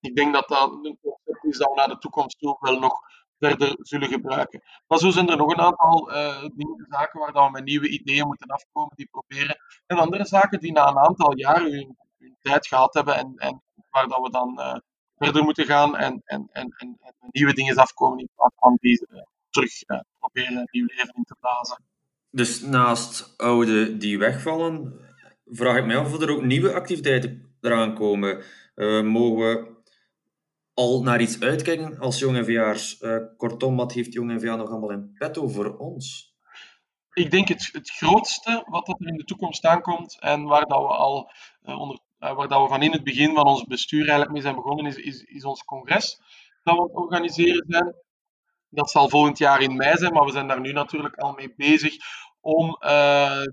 ik 0.00 0.16
denk 0.16 0.32
dat 0.32 0.48
dat 0.48 0.70
een 0.70 0.98
concept 1.02 1.44
is 1.44 1.58
dat 1.58 1.68
we 1.68 1.74
naar 1.74 1.88
de 1.88 1.98
toekomst 1.98 2.38
toe 2.38 2.56
wel 2.60 2.78
nog 2.78 3.00
verder 3.48 3.76
zullen 3.80 4.08
gebruiken. 4.08 4.62
Maar 4.86 4.98
zo 4.98 5.10
zijn 5.10 5.28
er 5.28 5.36
nog 5.36 5.52
een 5.52 5.60
aantal 5.60 6.08
dingen, 6.54 6.86
zaken 6.88 7.20
waar 7.20 7.32
dat 7.32 7.44
we 7.44 7.50
met 7.50 7.64
nieuwe 7.64 7.88
ideeën 7.88 8.26
moeten 8.26 8.48
afkomen, 8.48 8.96
die 8.96 9.08
proberen. 9.10 9.56
En 9.86 9.96
andere 9.96 10.24
zaken 10.24 10.60
die 10.60 10.72
na 10.72 10.88
een 10.88 10.98
aantal 10.98 11.36
jaren 11.36 11.72
hun, 11.72 11.96
hun 12.18 12.36
tijd 12.40 12.66
gehad 12.66 12.94
hebben 12.94 13.16
en, 13.16 13.32
en 13.36 13.62
waar 13.94 14.08
dat 14.08 14.22
we 14.22 14.30
dan 14.30 14.58
uh, 14.58 14.76
verder 15.16 15.42
moeten 15.42 15.66
gaan 15.66 15.96
en, 15.96 16.22
en, 16.24 16.48
en, 16.52 16.74
en, 16.76 16.98
nieuwe 17.30 17.52
dingen 17.52 17.76
afkomen 17.76 18.18
in 18.18 18.28
plaats 18.34 18.54
van 18.56 18.76
die 18.80 19.06
uh, 19.10 19.20
terug 19.50 19.72
proberen 20.18 20.68
nieuw 20.70 20.86
leven 20.86 21.14
in 21.14 21.24
te 21.24 21.36
blazen. 21.40 21.84
Dus 22.30 22.60
naast 22.60 23.34
oude 23.36 23.96
die 23.96 24.18
wegvallen, 24.18 25.00
vraag 25.44 25.76
ik 25.76 25.86
mij 25.86 25.96
af 25.96 26.14
of 26.14 26.20
er 26.20 26.30
ook 26.30 26.42
nieuwe 26.42 26.72
activiteiten 26.72 27.56
eraan 27.60 27.94
komen. 27.94 28.42
mogen 29.04 29.36
we 29.36 29.73
al 30.74 31.02
naar 31.02 31.20
iets 31.20 31.40
uitkijken 31.40 31.98
als 31.98 32.18
Jong 32.18 32.38
NVA'ers? 32.38 33.00
Uh, 33.00 33.16
kortom, 33.36 33.76
wat 33.76 33.92
heeft 33.92 34.12
Jong 34.12 34.32
NVA 34.32 34.56
nog 34.56 34.70
allemaal 34.70 34.90
in 34.90 35.14
petto 35.18 35.48
voor 35.48 35.76
ons? 35.76 36.32
Ik 37.12 37.30
denk 37.30 37.48
het, 37.48 37.68
het 37.72 37.90
grootste 37.90 38.64
wat 38.66 38.88
er 38.88 39.06
in 39.06 39.16
de 39.16 39.24
toekomst 39.24 39.64
aankomt 39.64 40.20
en 40.20 40.42
waar, 40.42 40.66
dat 40.66 40.78
we 40.78 40.86
al, 40.86 41.32
uh, 41.62 41.80
onder, 41.80 41.98
uh, 42.18 42.36
waar 42.36 42.48
dat 42.48 42.62
we 42.62 42.68
van 42.68 42.82
in 42.82 42.92
het 42.92 43.04
begin 43.04 43.34
van 43.34 43.46
ons 43.46 43.64
bestuur 43.64 44.00
eigenlijk 44.00 44.32
mee 44.32 44.42
zijn 44.42 44.54
begonnen, 44.54 44.86
is, 44.86 44.96
is, 44.96 45.22
is 45.22 45.44
ons 45.44 45.64
congres 45.64 46.20
dat 46.62 46.74
we 46.74 46.80
aan 46.80 46.86
het 46.86 46.96
organiseren 46.96 47.64
zijn. 47.68 47.94
Dat 48.68 48.90
zal 48.90 49.08
volgend 49.08 49.38
jaar 49.38 49.60
in 49.60 49.76
mei 49.76 49.96
zijn, 49.96 50.12
maar 50.12 50.24
we 50.24 50.32
zijn 50.32 50.48
daar 50.48 50.60
nu 50.60 50.72
natuurlijk 50.72 51.16
al 51.16 51.32
mee 51.32 51.54
bezig 51.56 51.96
om 52.40 52.76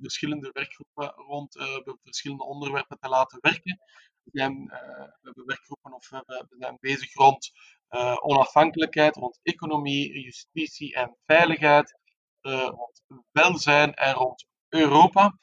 verschillende 0.02 0.50
werkgroepen 0.54 1.14
rond 1.28 1.56
verschillende 2.04 2.44
onderwerpen 2.44 3.00
te 3.00 3.10
laten 3.10 3.38
werken. 3.42 3.80
We, 4.24 4.30
zijn, 4.34 4.54
uh, 4.54 4.70
we 4.98 5.20
hebben 5.22 5.46
werkgroepen 5.46 5.94
of 5.94 6.10
we, 6.10 6.46
zijn 6.60 6.78
bezig 6.80 7.14
rond 7.14 7.52
onafhankelijkheid, 8.22 9.16
rond 9.16 9.40
economie, 9.44 10.22
justitie 10.22 10.96
en 10.96 11.18
veiligheid, 11.26 12.00
rond 12.42 13.04
welzijn 13.32 13.94
en 13.94 14.14
rond 14.14 14.46
Europa. 14.70 15.38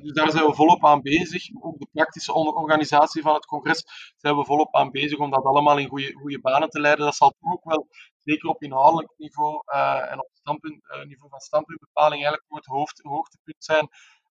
Dus 0.00 0.12
daar 0.12 0.30
zijn 0.30 0.46
we 0.46 0.54
volop 0.54 0.84
aan 0.84 1.02
bezig. 1.02 1.48
Ook 1.60 1.78
de 1.78 1.88
praktische 1.92 2.32
organisatie 2.32 3.22
van 3.22 3.34
het 3.34 3.46
congres 3.46 3.84
zijn 4.16 4.36
we 4.36 4.44
volop 4.44 4.74
aan 4.74 4.90
bezig 4.90 5.18
om 5.18 5.30
dat 5.30 5.44
allemaal 5.44 5.78
in 5.78 5.88
goede 5.88 6.40
banen 6.40 6.68
te 6.68 6.80
leiden. 6.80 7.04
Dat 7.04 7.14
zal 7.14 7.34
ook 7.40 7.64
wel 7.64 7.88
zeker 8.24 8.48
op 8.48 8.62
inhoudelijk 8.62 9.12
niveau 9.16 9.62
en 10.08 10.18
op 10.18 10.28
standpunt, 10.32 10.82
niveau 11.04 11.30
van 11.30 11.40
standpuntbepaling 11.40 12.22
eigenlijk 12.22 12.54
het 12.54 12.66
hoofd, 12.66 13.00
hoogtepunt 13.02 13.64
zijn 13.64 13.88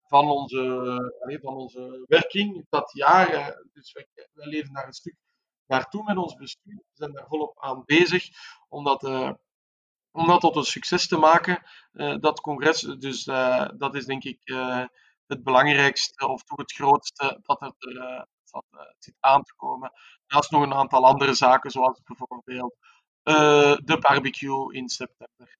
van 0.07 0.31
onze, 0.31 1.39
van 1.43 1.55
onze 1.55 2.05
werking 2.09 2.67
dat 2.69 2.91
jaar. 2.93 3.63
dus 3.73 3.93
wij, 3.93 4.07
leven 4.33 4.73
daar 4.73 4.87
een 4.87 4.93
stuk 4.93 5.17
naartoe 5.67 6.05
met 6.05 6.17
ons 6.17 6.35
bestuur. 6.35 6.77
We 6.77 6.91
zijn 6.93 7.13
daar 7.13 7.27
volop 7.27 7.61
aan 7.61 7.83
bezig 7.85 8.29
om 8.69 8.85
dat, 8.85 9.01
dat 10.13 10.41
tot 10.41 10.57
een 10.57 10.65
succes 10.65 11.09
te 11.09 11.17
maken, 11.17 11.63
dat 12.21 12.41
congres. 12.41 12.81
Dus 12.81 13.25
dat 13.77 13.95
is 13.95 14.05
denk 14.05 14.25
ik 14.25 14.41
het 15.27 15.43
belangrijkste 15.43 16.29
of 16.29 16.43
toch 16.43 16.59
het 16.59 16.73
grootste 16.73 17.41
dat 17.43 17.63
er, 17.63 17.75
er 17.99 18.95
zit 18.99 19.17
aan 19.21 19.43
te 19.43 19.55
komen. 19.55 19.93
Naast 20.27 20.51
nog 20.51 20.63
een 20.63 20.75
aantal 20.75 21.07
andere 21.07 21.35
zaken, 21.35 21.71
zoals 21.71 22.01
bijvoorbeeld 22.05 22.77
de 23.87 23.99
barbecue 24.01 24.75
in 24.75 24.89
september. 24.89 25.59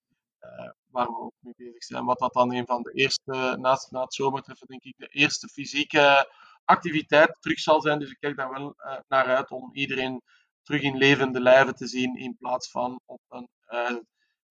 Waar 0.95 1.07
we 1.07 1.19
ook 1.19 1.33
mee 1.39 1.53
bezig 1.57 1.83
zijn. 1.83 2.05
Wat 2.05 2.19
dat 2.19 2.33
dan 2.33 2.53
een 2.53 2.65
van 2.65 2.81
de 2.81 2.91
eerste, 2.91 3.57
naast 3.59 3.91
na 3.91 4.01
het 4.01 4.13
zomertreffen, 4.13 4.67
denk 4.67 4.83
ik, 4.83 4.93
de 4.97 5.07
eerste 5.07 5.47
fysieke 5.47 6.31
activiteit 6.65 7.35
terug 7.39 7.59
zal 7.59 7.81
zijn. 7.81 7.99
Dus 7.99 8.09
ik 8.09 8.17
kijk 8.19 8.37
daar 8.37 8.51
wel 8.51 8.75
uh, 8.77 8.97
naar 9.07 9.25
uit 9.25 9.51
om 9.51 9.69
iedereen 9.73 10.21
terug 10.63 10.81
in 10.81 10.97
levende 10.97 11.41
lijven 11.41 11.75
te 11.75 11.87
zien, 11.87 12.15
in 12.15 12.35
plaats 12.37 12.71
van 12.71 12.99
op 13.05 13.21
een, 13.29 13.49
uh, 13.69 13.97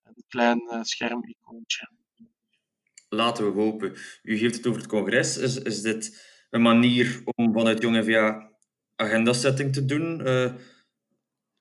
een 0.03 0.25
klein 0.29 0.63
uh, 0.73 0.83
schermicoontje. 0.83 1.91
Laten 3.09 3.45
we 3.45 3.61
hopen. 3.61 3.97
U 4.23 4.39
heeft 4.39 4.57
het 4.57 4.67
over 4.67 4.81
het 4.81 4.91
congres. 4.91 5.37
Is, 5.37 5.63
is 5.63 5.81
dit 5.81 6.33
een 6.51 6.63
manier 6.63 7.23
om 7.25 7.53
vanuit 7.53 7.83
Jong 7.83 7.97
NVA 7.97 8.51
agendasetting 8.97 9.73
te 9.73 9.85
doen? 9.85 10.23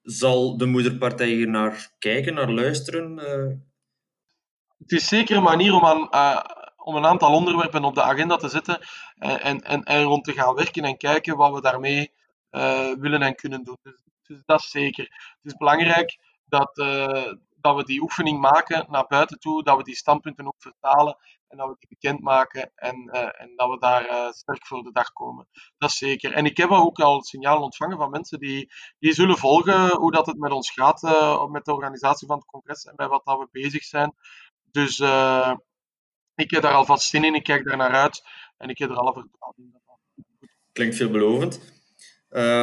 zal 0.01 0.57
de 0.57 0.65
moederpartij 0.65 1.27
hier 1.27 1.49
naar 1.49 1.91
kijken, 1.99 2.33
naar 2.33 2.51
luisteren? 2.51 3.19
Het 4.83 4.91
is 4.91 5.07
zeker 5.07 5.37
een 5.37 5.43
manier 5.43 5.73
om 5.73 5.85
aan, 5.85 6.09
om 6.77 6.95
een 6.95 7.05
aantal 7.05 7.33
onderwerpen 7.33 7.83
op 7.83 7.95
de 7.95 8.01
agenda 8.01 8.35
te 8.35 8.49
zetten 8.49 8.79
en, 9.17 9.61
en, 9.61 9.83
en 9.83 10.03
rond 10.03 10.23
te 10.23 10.33
gaan 10.33 10.55
werken 10.55 10.83
en 10.83 10.97
kijken 10.97 11.37
wat 11.37 11.53
we 11.53 11.61
daarmee 11.61 12.11
uh, 12.51 12.93
willen 12.99 13.21
en 13.21 13.35
kunnen 13.35 13.63
doen. 13.63 13.77
Dus, 13.81 14.03
dus, 14.23 14.41
dat 14.45 14.59
is 14.59 14.69
zeker. 14.69 15.03
Het 15.03 15.51
is 15.51 15.57
belangrijk 15.57 16.17
dat, 16.45 16.75
dat 17.55 17.75
we 17.75 17.83
die 17.83 18.01
oefening 18.01 18.39
maken 18.39 18.85
naar 18.89 19.07
buiten 19.07 19.39
toe, 19.39 19.63
dat 19.63 19.77
we 19.77 19.83
die 19.83 19.95
standpunten 19.95 20.47
ook 20.47 20.61
vertalen 20.61 21.17
en 21.47 21.57
dat 21.57 21.67
we 21.67 21.75
die 21.79 21.89
bekendmaken 21.89 22.71
en, 22.75 23.09
en 23.37 23.53
dat 23.55 23.69
we 23.69 23.79
daar 23.79 24.33
sterk 24.33 24.65
voor 24.65 24.83
de 24.83 24.91
dag 24.91 25.11
komen. 25.11 25.47
Dat 25.77 25.89
is 25.89 25.97
zeker. 25.97 26.33
En 26.33 26.45
ik 26.45 26.57
heb 26.57 26.69
ook 26.69 26.99
al 26.99 27.23
signalen 27.23 27.63
ontvangen 27.63 27.97
van 27.97 28.09
mensen 28.09 28.39
die, 28.39 28.71
die 28.99 29.13
zullen 29.13 29.37
volgen 29.37 29.95
hoe 29.95 30.11
dat 30.11 30.25
het 30.25 30.37
met 30.37 30.51
ons 30.51 30.71
gaat, 30.71 31.01
met 31.49 31.65
de 31.65 31.73
organisatie 31.73 32.27
van 32.27 32.37
het 32.37 32.45
congres 32.45 32.83
en 32.83 32.95
bij 32.95 33.07
wat 33.07 33.25
dat 33.25 33.39
we 33.39 33.47
bezig 33.51 33.83
zijn. 33.83 34.15
Dus 34.73 34.99
ik 36.35 36.51
heb 36.51 36.61
daar 36.61 36.73
alvast 36.73 37.09
zin 37.09 37.23
in, 37.23 37.35
ik 37.35 37.43
kijk 37.43 37.65
daar 37.65 37.77
naar 37.77 37.93
uit 37.93 38.23
en 38.57 38.69
ik 38.69 38.77
heb 38.77 38.89
er 38.89 38.95
alle 38.95 39.13
vertrouwen 39.13 39.57
in. 39.57 39.81
Klinkt 40.71 40.95
veelbelovend. 40.95 41.59
Uh, 42.29 42.59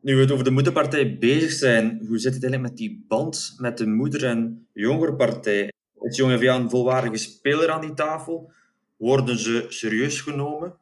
nu 0.00 0.14
we 0.14 0.20
het 0.20 0.30
over 0.30 0.44
de 0.44 0.50
moederpartij 0.50 1.18
bezig 1.18 1.50
zijn, 1.50 2.04
hoe 2.06 2.18
zit 2.18 2.34
het 2.34 2.42
eigenlijk 2.42 2.62
met 2.62 2.76
die 2.76 3.04
band 3.08 3.54
met 3.56 3.78
de 3.78 3.86
moeder- 3.86 4.24
en 4.24 4.68
jongerenpartij? 4.72 5.72
Is 6.00 6.16
Jong 6.16 6.32
NVA 6.32 6.54
een 6.54 6.70
volwaardige 6.70 7.16
speler 7.16 7.70
aan 7.70 7.80
die 7.80 7.94
tafel? 7.94 8.52
Worden 8.96 9.38
ze 9.38 9.66
serieus 9.68 10.20
genomen? 10.20 10.78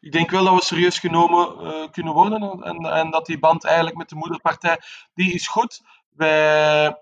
Ik 0.00 0.12
denk 0.12 0.30
wel 0.30 0.44
dat 0.44 0.54
we 0.54 0.64
serieus 0.64 0.98
genomen 0.98 1.60
uh, 1.60 1.90
kunnen 1.90 2.12
worden 2.12 2.62
en, 2.62 2.76
en, 2.76 3.10
dat 3.10 3.26
die 3.26 3.38
band 3.38 3.64
eigenlijk 3.64 3.96
met 3.96 4.08
de 4.08 4.14
moederpartij, 4.14 4.80
die 5.14 5.32
is 5.32 5.48
goed. 5.48 5.80
Wij, 6.10 6.98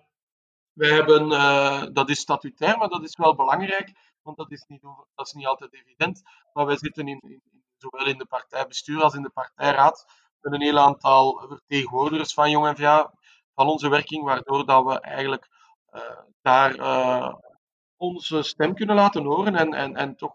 wij 0.77 0.91
hebben, 0.91 1.31
uh, 1.31 1.85
dat 1.93 2.11
is 2.11 2.19
statutair, 2.19 2.79
maar 2.79 2.89
dat 2.89 3.03
is 3.03 3.17
wel 3.17 3.35
belangrijk 3.35 3.93
want 4.27 4.39
dat 4.39 4.51
is 4.51 4.65
niet, 4.69 4.83
dat 5.15 5.27
is 5.27 5.33
niet 5.33 5.47
altijd 5.47 5.75
evident. 5.75 6.23
Maar 6.53 6.67
wij 6.67 6.77
zitten 6.77 7.09
in, 7.09 7.21
in, 7.21 7.43
zowel 7.77 8.07
in 8.07 8.19
de 8.19 8.27
partijbestuur 8.27 9.03
als 9.03 9.15
in 9.15 9.23
de 9.23 9.31
partijraad 9.31 10.07
met 10.41 10.53
een 10.53 10.61
heel 10.61 10.79
aantal 10.79 11.45
vertegenwoordigers 11.49 12.35
van 12.35 12.51
Jong 12.51 12.73
NVA, 12.73 13.15
van 13.55 13.67
onze 13.67 13.89
werking, 13.89 14.25
waardoor 14.25 14.67
dat 14.67 14.85
we 14.85 15.01
eigenlijk 15.01 15.49
uh, 15.93 16.01
daar 16.41 16.77
uh, 16.77 17.35
onze 17.97 18.43
stem 18.43 18.75
kunnen 18.75 18.97
laten 18.97 19.25
horen 19.25 19.55
en, 19.55 19.75
en, 19.75 19.97
en 19.97 20.17
toch 20.17 20.35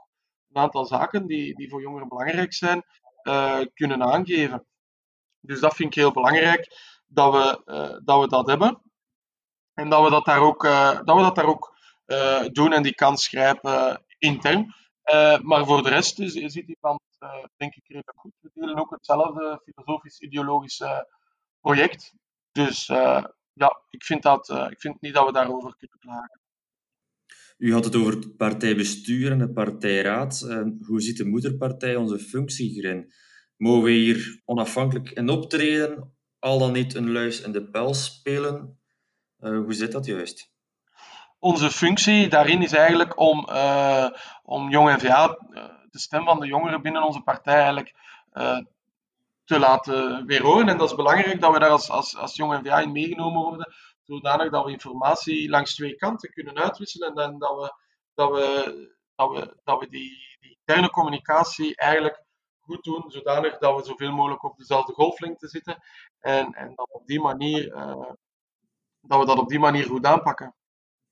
een 0.49 0.61
aantal 0.61 0.85
zaken 0.85 1.27
die, 1.27 1.55
die 1.55 1.69
voor 1.69 1.81
jongeren 1.81 2.07
belangrijk 2.07 2.53
zijn, 2.53 2.85
kunnen 3.73 4.03
aangeven. 4.03 4.65
Dus 5.39 5.59
dat 5.59 5.75
vind 5.75 5.89
ik 5.89 6.01
heel 6.01 6.11
belangrijk 6.11 6.67
dat 7.07 7.33
we, 7.33 8.01
dat, 8.03 8.21
we 8.21 8.27
dat 8.27 8.47
hebben. 8.47 8.90
En 9.73 9.89
dat 9.89 10.03
we 10.03 10.09
dat 10.09 10.25
daar 10.25 10.39
ook, 10.39 10.63
dat 10.63 11.15
we 11.15 11.21
dat 11.21 11.35
daar 11.35 11.45
ook 11.45 11.71
uh, 12.11 12.45
doen 12.51 12.73
en 12.73 12.83
die 12.83 12.95
kans 12.95 13.27
grijpen 13.27 14.05
intern. 14.17 14.73
Uh, 15.13 15.39
maar 15.39 15.65
voor 15.65 15.83
de 15.83 15.89
rest 15.89 16.19
is, 16.19 16.33
die 16.33 16.77
band, 16.79 17.01
uh, 17.19 17.43
denk 17.57 17.75
ik, 17.75 17.87
redelijk 17.87 18.19
goed. 18.19 18.31
We 18.39 18.49
delen 18.53 18.77
ook 18.77 18.91
hetzelfde 18.91 19.61
filosofisch-ideologische 19.63 21.07
project. 21.59 22.13
Dus 22.51 22.85
ja, 23.53 23.81
ik 23.89 24.03
vind, 24.03 24.23
dat, 24.23 24.49
ik 24.49 24.81
vind 24.81 25.01
niet 25.01 25.13
dat 25.13 25.25
we 25.25 25.31
daarover 25.31 25.75
kunnen 25.77 25.99
klagen. 25.99 26.39
U 27.57 27.73
had 27.73 27.85
het 27.85 27.95
over 27.95 28.13
het 28.13 28.37
partijbestuur 28.37 29.31
en 29.31 29.37
de 29.37 29.51
partijraad. 29.51 30.39
hoe 30.85 31.01
ziet 31.01 31.17
de 31.17 31.25
moederpartij 31.25 31.95
onze 31.95 32.19
functie 32.19 32.69
hierin? 32.69 33.13
Mogen 33.57 33.83
we 33.83 33.91
hier 33.91 34.41
onafhankelijk 34.45 35.09
in 35.09 35.29
optreden, 35.29 36.15
al 36.39 36.59
dan 36.59 36.71
niet 36.71 36.93
een 36.95 37.11
luis 37.11 37.41
in 37.41 37.51
de 37.51 37.69
pels 37.69 38.05
spelen? 38.05 38.80
Hoe 39.41 39.73
zit 39.73 39.91
dat 39.91 40.05
juist? 40.05 40.49
onze 41.41 41.71
functie 41.71 42.29
daarin 42.29 42.61
is 42.61 42.73
eigenlijk 42.73 43.19
om, 43.19 43.47
uh, 43.49 44.07
om 44.43 44.69
Jong 44.69 44.95
NVA, 44.95 45.37
uh, 45.49 45.63
de 45.89 45.99
stem 45.99 46.25
van 46.25 46.39
de 46.39 46.47
jongeren 46.47 46.81
binnen 46.81 47.03
onze 47.03 47.21
partij, 47.21 47.55
eigenlijk 47.55 47.95
te 49.43 49.59
laten 49.59 50.25
weerhoren. 50.25 50.67
En 50.67 50.77
dat 50.77 50.89
is 50.89 50.95
belangrijk 50.95 51.41
dat 51.41 51.53
we 51.53 51.59
daar 51.59 51.69
als, 51.69 51.89
als, 51.89 52.17
als 52.17 52.35
Jong 52.35 52.67
in 52.67 52.91
meegenomen 52.91 53.41
worden, 53.41 53.73
zodanig 54.03 54.51
dat 54.51 54.65
we 54.65 54.71
informatie 54.71 55.49
langs 55.49 55.75
twee 55.75 55.95
kanten 55.95 56.29
kunnen 56.29 56.57
uitwisselen 56.57 57.15
en 57.15 57.37
dat 57.37 57.55
we, 57.59 57.73
dat 58.13 58.31
we, 58.31 58.89
dat 59.15 59.31
we, 59.31 59.57
dat 59.63 59.79
we 59.79 59.89
die, 59.89 60.37
die 60.39 60.57
interne 60.59 60.89
communicatie 60.89 61.75
eigenlijk 61.75 62.23
goed 62.59 62.83
doen, 62.83 63.03
zodanig 63.07 63.57
dat 63.57 63.75
we 63.75 63.83
zoveel 63.85 64.11
mogelijk 64.11 64.43
op 64.43 64.57
dezelfde 64.57 64.93
golflengte 64.93 65.47
zitten 65.47 65.83
en, 66.19 66.53
en 66.53 66.75
dat, 66.75 66.89
op 66.91 67.07
die 67.07 67.21
manier, 67.21 67.73
dat 69.01 69.19
we 69.19 69.25
dat 69.25 69.39
op 69.39 69.49
die 69.49 69.59
manier 69.59 69.85
goed 69.85 70.05
aanpakken. 70.05 70.55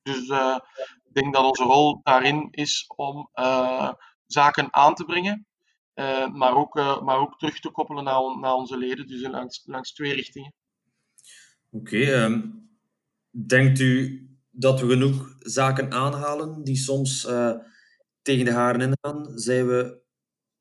Dus 0.01 0.27
uh, 0.27 0.59
ik 1.03 1.13
denk 1.13 1.33
dat 1.33 1.43
onze 1.43 1.63
rol 1.63 1.99
daarin 2.03 2.47
is 2.51 2.85
om 2.95 3.29
uh, 3.33 3.93
zaken 4.25 4.73
aan 4.73 4.95
te 4.95 5.05
brengen, 5.05 5.47
uh, 5.95 6.27
maar, 6.27 6.55
ook, 6.55 6.75
maar 7.03 7.17
ook 7.17 7.37
terug 7.37 7.59
te 7.59 7.71
koppelen 7.71 8.03
naar, 8.03 8.37
naar 8.39 8.53
onze 8.53 8.77
leden, 8.77 9.07
dus 9.07 9.21
langs, 9.21 9.63
langs 9.65 9.93
twee 9.93 10.13
richtingen. 10.13 10.53
Oké, 11.69 11.95
okay, 11.95 12.23
um, 12.23 12.33
ehm, 12.33 13.47
denkt 13.47 13.79
u 13.79 14.23
dat 14.49 14.79
we 14.79 14.87
genoeg 14.87 15.35
zaken 15.39 15.91
aanhalen 15.91 16.63
die 16.63 16.75
soms 16.75 17.21
tegen 18.21 18.45
de 18.45 18.51
haren 18.51 18.81
ingaan? 18.81 19.37
Zijn 19.37 19.67
we 19.67 20.01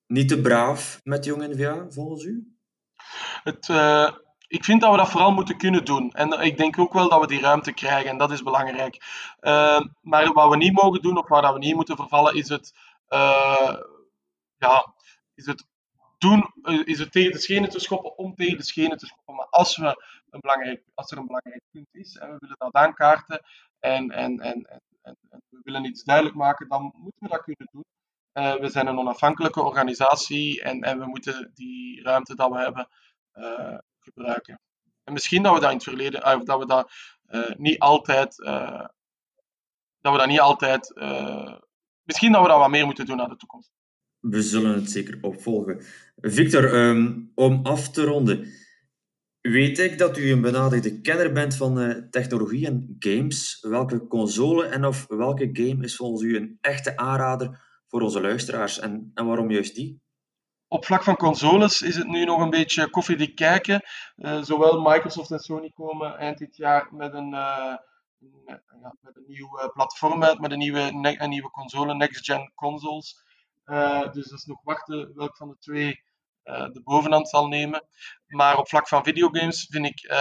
niet 0.07 0.29
te 0.29 0.41
braaf 0.41 1.01
met 1.03 1.25
Jong 1.25 1.47
NVA, 1.47 1.87
volgens 1.91 2.25
u? 2.25 2.57
Het, 3.43 3.67
ik 4.49 4.65
vind 4.65 4.81
dat 4.81 4.91
we 4.91 4.97
dat 4.97 5.11
vooral 5.11 5.33
moeten 5.33 5.57
kunnen 5.57 5.85
doen. 5.85 6.13
En 6.13 6.33
ik 6.33 6.57
denk 6.57 6.79
ook 6.79 6.93
wel 6.93 7.09
dat 7.09 7.21
we 7.21 7.27
die 7.27 7.41
ruimte 7.41 7.73
krijgen, 7.73 8.11
en 8.11 8.19
dat 8.19 8.31
is 8.31 8.43
belangrijk. 8.43 8.97
Uh, 9.41 9.81
maar 10.01 10.33
wat 10.33 10.51
we 10.51 10.57
niet 10.57 10.83
mogen 10.83 11.03
doen, 11.03 11.19
of 11.19 11.29
waar 11.29 11.43
dat 11.43 11.53
we 11.53 11.59
niet 11.59 11.75
moeten 11.75 11.97
vervallen, 11.97 12.35
is 12.35 12.49
het, 12.49 12.75
uh, 13.09 13.77
ja, 14.57 14.95
is 15.35 15.47
het 15.47 15.67
doen, 16.19 16.53
eh, 16.63 16.87
is 16.87 16.99
het 16.99 17.13
tegen 17.13 17.33
de 17.33 17.39
schenen 17.39 17.71
te 17.71 17.81
schoppen 17.81 18.19
om 18.19 18.35
tegen 18.35 18.57
de 18.57 18.65
schenen 18.65 18.99
te 18.99 19.07
schoppen. 19.07 19.35
Maar 19.35 19.47
als, 19.51 19.77
we 19.77 20.05
een 20.31 20.41
belangrijk, 20.41 20.83
als 20.95 21.11
er 21.11 21.19
een 21.19 21.27
belangrijk 21.27 21.63
punt 21.71 21.89
is 21.93 22.17
en 22.17 22.31
we 22.31 22.37
willen 22.39 22.57
dat 22.59 22.73
aankaarten 22.73 23.43
en, 23.79 24.11
en, 24.11 24.41
en, 24.41 24.67
en, 25.03 25.17
we 25.49 25.61
willen 25.63 25.85
iets 25.85 26.05
duidelijk 26.05 26.37
maken, 26.37 26.69
dan 26.69 26.93
moeten 26.97 27.21
we 27.21 27.29
dat 27.29 27.43
kunnen 27.43 27.69
doen. 27.73 27.85
Uh, 28.33 28.55
we 28.55 28.69
zijn 28.69 28.87
een 28.87 28.99
onafhankelijke 28.99 29.63
organisatie 29.63 30.63
en, 30.63 30.83
en 30.83 30.99
we 30.99 31.07
moeten 31.07 31.51
die 31.55 32.03
ruimte 32.03 32.35
dat 32.35 32.51
we 32.51 32.59
hebben 32.59 32.89
En 35.05 35.13
misschien 35.13 35.43
dat 35.43 35.55
we 35.55 35.61
dat 35.61 35.71
in 35.71 35.77
het 35.77 35.85
verleden, 35.85 36.37
of 36.37 36.45
dat 36.45 36.59
we 36.59 36.67
dat 36.67 36.91
niet 37.59 37.79
altijd, 37.79 38.37
dat 40.01 40.13
we 40.13 40.19
dat 40.19 40.27
niet 40.27 40.41
altijd, 40.41 40.93
misschien 42.03 42.33
dat 42.33 42.43
we 42.43 42.49
dat 42.49 42.59
wat 42.59 42.71
meer 42.71 42.85
moeten 42.85 43.07
doen 43.07 43.17
naar 43.17 43.29
de 43.29 43.37
toekomst. 43.37 43.71
We 44.19 44.43
zullen 44.43 44.75
het 44.75 44.91
zeker 44.91 45.19
opvolgen. 45.21 45.85
Victor, 46.17 46.75
um, 46.75 47.33
om 47.35 47.61
af 47.63 47.91
te 47.91 48.05
ronden. 48.05 48.49
Weet 49.41 49.79
ik 49.79 49.99
dat 49.99 50.19
u 50.19 50.31
een 50.31 50.41
benadigde 50.41 51.01
kenner 51.01 51.33
bent 51.33 51.57
van 51.57 52.07
technologie 52.11 52.67
en 52.67 52.97
games. 52.99 53.59
Welke 53.61 54.07
console 54.07 54.67
en 54.67 54.85
of 54.85 55.07
welke 55.07 55.49
game 55.53 55.85
is 55.85 55.97
volgens 55.97 56.23
u 56.23 56.37
een 56.37 56.59
echte 56.61 56.97
aanrader 56.97 57.67
voor 57.87 58.01
onze 58.01 58.21
luisteraars 58.21 58.79
en, 58.79 59.11
en 59.15 59.27
waarom 59.27 59.51
juist 59.51 59.75
die? 59.75 60.01
Op 60.69 60.85
vlak 60.85 61.03
van 61.03 61.17
consoles 61.17 61.83
is 61.83 61.97
het 61.97 62.07
nu 62.07 62.25
nog 62.25 62.41
een 62.41 62.51
beetje 62.51 62.91
koffiedik 62.91 63.35
kijken. 63.35 63.83
Uh, 64.17 64.43
zowel 64.43 64.81
Microsoft 64.81 65.31
en 65.31 65.39
Sony 65.39 65.71
komen 65.75 66.19
eind 66.19 66.39
dit 66.39 66.57
jaar 66.57 66.89
met 66.95 67.15
een, 67.15 67.33
uh, 67.33 67.77
ja, 68.81 68.97
met 69.01 69.17
een 69.17 69.25
nieuw 69.27 69.59
uh, 69.59 69.69
platform 69.73 70.25
uit, 70.25 70.41
met 70.41 70.53
een 70.53 70.59
nieuwe, 70.59 70.81
een 71.19 71.29
nieuwe 71.29 71.51
console, 71.51 71.95
next-gen 71.95 72.53
consoles. 72.55 73.25
dus 74.13 74.29
dat 74.29 74.39
is 74.39 74.45
nog 74.45 74.61
wachten 74.63 75.15
welk 75.15 75.37
van 75.37 75.49
de 75.49 75.59
twee 75.59 76.07
de 76.73 76.81
bovenhand 76.85 77.29
zal 77.29 77.49
nemen. 77.49 77.85
Maar 78.27 78.59
op 78.59 78.69
vlak 78.69 78.89
van 78.89 79.05
videogames 79.05 79.67
vind 79.71 79.87
ik 79.87 80.13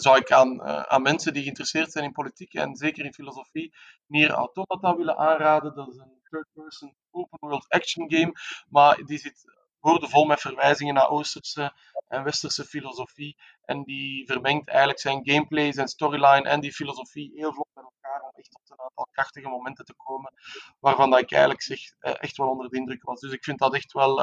zou 0.00 0.16
ik 0.16 0.32
aan, 0.32 0.62
aan 0.62 1.02
mensen 1.02 1.32
die 1.32 1.42
geïnteresseerd 1.42 1.92
zijn 1.92 2.04
in 2.04 2.12
politiek 2.12 2.54
en 2.54 2.76
zeker 2.76 3.04
in 3.04 3.12
filosofie 3.12 3.74
Nier 4.06 4.30
Automata 4.30 4.96
willen 4.96 5.16
aanraden. 5.16 5.74
Dat 5.74 5.88
is 5.88 5.96
een 5.96 6.21
third-person 6.32 6.94
open 7.10 7.38
world 7.40 7.68
action 7.68 8.10
game, 8.12 8.32
maar 8.68 8.96
die 9.04 9.18
zit 9.18 9.44
woordenvol 9.80 10.24
met 10.24 10.40
verwijzingen 10.40 10.94
naar 10.94 11.08
Oosterse 11.08 11.72
en 12.08 12.24
Westerse 12.24 12.64
filosofie. 12.64 13.36
En 13.64 13.82
die 13.82 14.26
vermengt 14.26 14.68
eigenlijk 14.68 15.00
zijn 15.00 15.20
gameplay, 15.22 15.72
zijn 15.72 15.88
storyline 15.88 16.48
en 16.48 16.60
die 16.60 16.72
filosofie 16.72 17.32
heel 17.34 17.52
vlot 17.52 17.68
met 17.74 17.84
elkaar 17.84 18.22
om 18.22 18.30
echt 18.34 18.54
op 18.54 18.64
te 18.64 18.82
aantal 18.82 19.08
krachtige 19.12 19.48
momenten 19.48 19.84
te 19.84 19.94
komen, 19.96 20.32
waarvan 20.80 21.10
dat 21.10 21.20
ik 21.20 21.30
eigenlijk 21.30 21.62
zeg, 21.62 21.80
echt 22.00 22.36
wel 22.36 22.48
onder 22.48 22.68
de 22.70 22.76
indruk 22.76 23.02
was. 23.02 23.20
Dus 23.20 23.32
ik 23.32 23.44
vind 23.44 23.58
dat 23.58 23.74
echt 23.74 23.92
wel, 23.92 24.16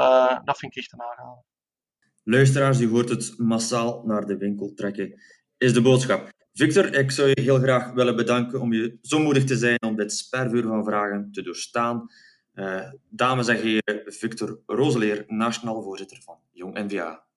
dat 0.44 0.58
vind 0.58 0.76
ik 0.76 0.78
echt 0.78 0.94
een 0.94 1.02
aanrader. 1.02 1.44
Luisteraars, 2.24 2.80
u 2.80 2.90
hoort 2.90 3.10
het 3.10 3.34
massaal 3.38 4.04
naar 4.06 4.26
de 4.26 4.38
winkel 4.38 4.74
trekken, 4.74 5.22
is 5.58 5.74
de 5.74 5.82
boodschap. 5.82 6.30
Victor, 6.54 6.94
ik 6.94 7.12
zou 7.12 7.28
je 7.28 7.42
heel 7.42 7.60
graag 7.60 7.92
willen 7.92 8.16
bedanken 8.16 8.62
om 8.62 8.74
je 8.74 8.98
zo 9.02 9.20
moedig 9.20 9.44
te 9.44 9.58
zijn 9.58 9.84
om 9.84 9.96
dit 9.96 10.14
spervuur 10.14 10.64
van 10.64 10.84
vragen 10.84 11.32
te 11.32 11.42
doorstaan. 11.42 12.08
Uh, 12.54 12.92
dames 13.10 13.48
en 13.48 13.56
heren, 13.56 14.14
Victor 14.14 14.60
Roseleer, 14.66 15.24
nationaal 15.28 15.84
voorzitter 15.84 16.22
van 16.22 16.40
Jong 16.52 16.74
NVA. 16.74 17.29